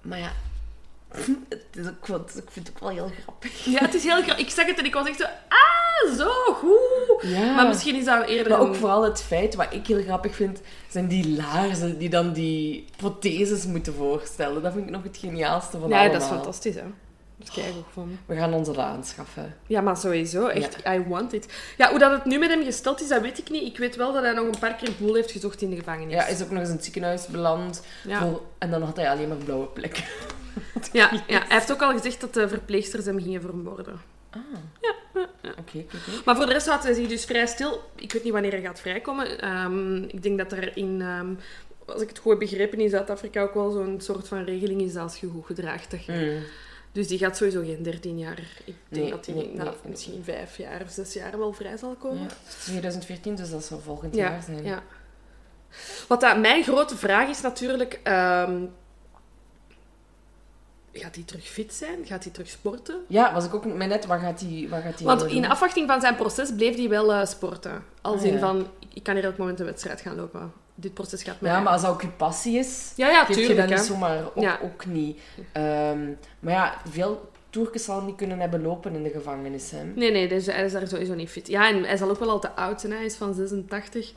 [0.00, 0.32] Maar ja,
[1.48, 3.64] het is ook wel- ik vind het ook wel heel grappig.
[3.64, 4.38] Ja, het is heel grappig.
[4.38, 5.24] Ik zag het en ik was echt zo...
[5.48, 7.30] Ah, zo goed.
[7.30, 7.54] Ja.
[7.54, 8.52] Maar misschien is dat eerder...
[8.52, 12.32] Maar ook vooral het feit, wat ik heel grappig vind, zijn die laarzen die dan
[12.32, 14.62] die protheses moeten voorstellen.
[14.62, 16.12] Dat vind ik nog het geniaalste van Ja, allemaal.
[16.12, 16.82] dat is fantastisch, hè.
[17.36, 18.18] Dat kijk ik ook van.
[18.26, 19.56] We gaan onze dat aanschaffen.
[19.66, 20.46] Ja, maar sowieso.
[20.46, 21.46] Echt, I want it.
[21.76, 23.62] Ja, hoe dat het nu met hem gesteld is, dat weet ik niet.
[23.62, 26.14] Ik weet wel dat hij nog een paar keer boel heeft gezocht in de gevangenis.
[26.14, 27.82] Ja, is ook nog eens in het ziekenhuis beland.
[28.04, 28.20] ja.
[28.20, 30.04] Voor- en dan had hij alleen maar blauwe plekken.
[30.92, 34.00] ja, ja, hij heeft ook al gezegd dat de verpleegsters hem gingen vermoorden.
[34.34, 36.22] Oké, oké, oké.
[36.24, 37.82] Maar voor de rest houdt hij zich dus vrij stil.
[37.94, 39.40] Ik weet niet wanneer hij gaat vrijkomen.
[39.40, 41.00] Ehm, ik denk dat er in...
[41.00, 41.34] ehm,
[41.86, 44.96] als ik het goed heb begrepen, in Zuid-Afrika ook wel zo'n soort van regeling is
[44.96, 45.90] als je goed gedraagt.
[45.90, 46.12] Dat je...
[46.38, 46.44] Mm.
[46.92, 48.38] Dus die gaat sowieso geen 13 jaar.
[48.64, 49.72] Ik denk Nee, dat hij nee, na nee.
[49.84, 52.18] misschien vijf jaar of zes jaar wel vrij zal komen.
[52.22, 54.64] Ja, het is 2014, dus dat zal volgend Ja, jaar zijn.
[54.64, 54.82] ja.
[56.08, 58.00] Wat dat, mijn grote vraag is natuurlijk...
[58.02, 58.64] ehm,
[60.92, 61.98] gaat hij terug fit zijn?
[62.04, 62.96] Gaat hij terug sporten?
[63.06, 65.28] Ja, was ik ook maar net, wat gaat hij wat gaat die Want doen?
[65.30, 67.84] in afwachting van zijn proces bleef hij wel eh, sporten.
[68.00, 68.38] Als Ah, in ja.
[68.38, 70.52] van, ik kan hier elk moment een wedstrijd gaan lopen.
[70.74, 71.50] Dit proces gaat mij...
[71.52, 73.68] Ja, maar als dat ook je passie is, Ja, ja, geef je tuurlijk.
[73.68, 74.58] dat niet zomaar op, Ja.
[74.62, 75.18] ook niet.
[75.52, 76.06] Ehm,
[76.40, 79.70] maar ja, veel toerkes zal niet kunnen hebben lopen in de gevangenis.
[79.70, 79.84] Hè.
[79.84, 81.46] Nee, nee, dus hij is daar sowieso niet fit.
[81.48, 82.92] Ja, en hij zal ook wel al te oud zijn.
[82.92, 84.10] Hij is van 86.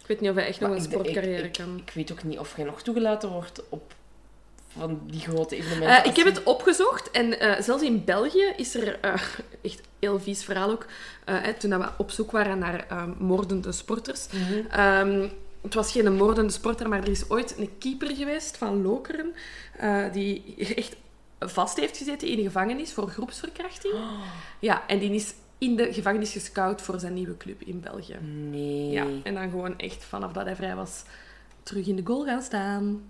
[0.00, 1.82] Ik weet niet of hij echt nog een ik- sportcarrière ik, kan.
[1.86, 3.94] Ik weet ook niet of hij nog toegelaten wordt op
[4.78, 6.02] van die grote evenementen.
[6.04, 9.14] Eh, ik heb het opgezocht en eh, zelfs in België is er eh,
[9.62, 10.86] echt heel vies verhaal ook.
[11.24, 14.26] eh, toen we op zoek waren naar ehm, moordende sporters.
[14.32, 14.66] Mhm.
[14.70, 15.28] Ehm,
[15.62, 19.34] het was geen moordende sporter, maar er is ooit een keeper geweest van Lokeren
[19.78, 20.96] eh, die echt
[21.40, 23.94] vast heeft gezeten in de gevangenis voor groepsverkrachting.
[24.58, 28.16] Ja, en die is in de gevangenis gescout voor zijn nieuwe club in België.
[28.50, 28.90] Nee.
[28.90, 31.02] Ja, en dan gewoon echt vanaf dat hij vrij was
[31.62, 33.02] terug in de goal gaan staan.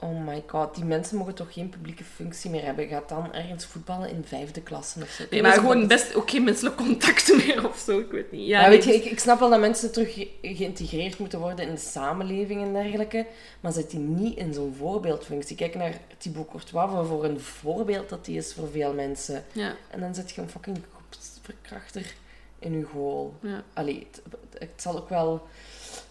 [0.00, 2.88] Oh my god, die mensen mogen toch geen publieke functie meer hebben?
[2.88, 5.24] Gaat dan ergens voetballen in vijfde klasse of zo?
[5.30, 8.46] Nee, maar gewoon best ook geen menselijk contact meer of zo, ik weet niet.
[8.46, 11.68] Ja, nee, weet je, ik, ik snap wel dat mensen terug ge- geïntegreerd moeten worden
[11.68, 13.26] in de samenleving en dergelijke,
[13.60, 15.56] maar zet die niet in zo'n voorbeeldfunctie.
[15.56, 19.44] Kijk naar Thibaut Courtois, voor, voor een voorbeeld dat die is voor veel mensen.
[19.52, 22.14] Ja, En dan zet je een fucking groepsverkrachter
[22.58, 23.34] in je goal.
[23.40, 23.62] ja.
[23.74, 24.22] Allee, het,
[24.58, 25.46] het zal ook wel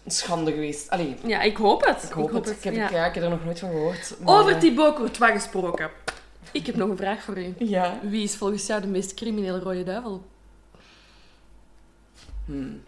[0.06, 0.90] schande geweest.
[0.90, 2.02] Allee, ja, ik hoop het.
[2.02, 2.50] ik hoop het.
[2.50, 2.90] Ik heb, ja.
[2.90, 3.06] ja.
[3.06, 4.14] ik heb er nog nooit van gehoord.
[4.24, 5.90] maar, Over eh, Thibaut Courtois gesproken.
[6.52, 7.54] Ik heb nog een vraag voor u.
[7.58, 7.98] Ja.
[8.02, 10.24] Wie is volgens jou de meest criminele rode duivel?
[12.44, 12.82] Hmm.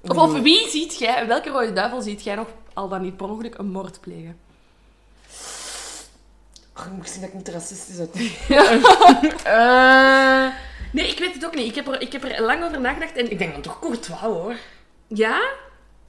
[0.00, 3.28] Of, of wie ziet jij, welke rode duivel ziet jij nog al dan niet per
[3.28, 4.38] ongeluk een moord plegen?
[6.72, 8.16] Ach, ik moet zien dat ik niet racistisch uit.
[9.44, 10.46] Eh,
[10.94, 11.66] Nee, ik weet het ook niet.
[11.66, 13.16] Ik heb er, ik heb er lang over nagedacht.
[13.16, 14.54] En ik denk dan toch Courtois hoor.
[15.06, 15.42] ja,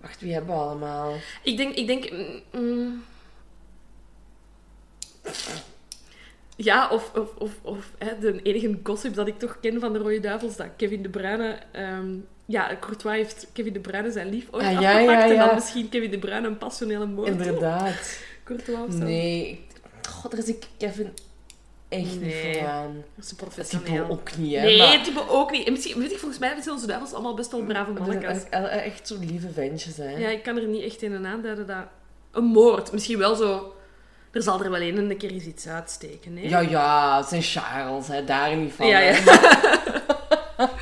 [0.06, 1.14] Wacht, wie hebben we allemaal?
[1.44, 1.74] ik denk...
[1.76, 3.04] Ik denk mm, mm,
[6.56, 10.00] Ja, of, of, of, of hè, de enige gossip dat ik toch ken van de
[10.00, 11.60] Rode Duivels, dat Kevin De Bruyne...
[11.72, 12.14] ehm,
[12.46, 15.22] ja, Courtois heeft Kevin De Bruyne zijn lief ooit Ah, ja, afgepakt.
[15.30, 17.28] ja, En dan misschien Kevin De Bruyne een passionele moord.
[17.28, 18.20] Inderdaad.
[18.44, 18.98] Courtois of zo.
[19.04, 19.66] Nee.
[20.10, 21.14] God, daar is ik Kevin
[21.90, 22.58] echt niet Nee.
[22.58, 23.04] voor aan.
[23.16, 23.86] Dat is Dat professioneel.
[24.02, 24.62] type ook niet, hè.
[24.62, 25.66] Nee, maar- type ook niet.
[25.68, 28.20] En misschien, weet ik, volgens mij zijn onze duivels allemaal best wel brave Dat zijn
[28.20, 28.50] mannetjes.
[28.50, 30.10] echt, echt zo lieve ventjes, hè.
[30.10, 31.86] Ja, ik kan er niet echt in aan aanduiden dat...
[32.32, 32.92] Een moord.
[32.92, 33.74] Misschien wel zo...
[34.32, 36.50] Er zal er wel een en een keer eens iets uitsteken, nee?
[36.50, 38.24] Ja, ja, zijn Charles, hè.
[38.24, 38.88] daar niet van.
[38.88, 39.18] Ja, hè.
[39.18, 39.64] ja.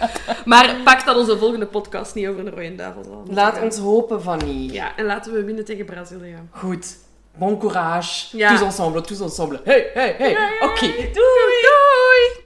[0.45, 3.33] Maar pak dan onze volgende podcast niet over de rode duivels aan.
[3.33, 4.71] Laat ons hopen van niet.
[4.73, 6.35] Ja, en laten we winnen tegen Brazilië.
[6.49, 6.97] Goed.
[7.37, 8.37] Bon courage.
[8.37, 8.49] Ja.
[8.49, 9.61] Tous ensemble, tous ensemble.
[9.63, 10.31] Hey, hey, hey.
[10.61, 11.11] Oké, doei.
[11.13, 12.41] Doei!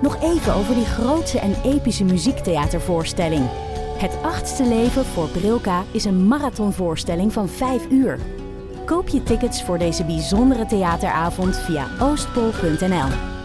[0.00, 3.48] Nog even over die grootse en epische muziektheatervoorstelling.
[3.98, 8.18] Het achtste leven voor Brilka is een marathonvoorstelling van 5 uur.
[8.84, 13.39] Koop je tickets voor deze bijzondere theateravond via oostpol.nl.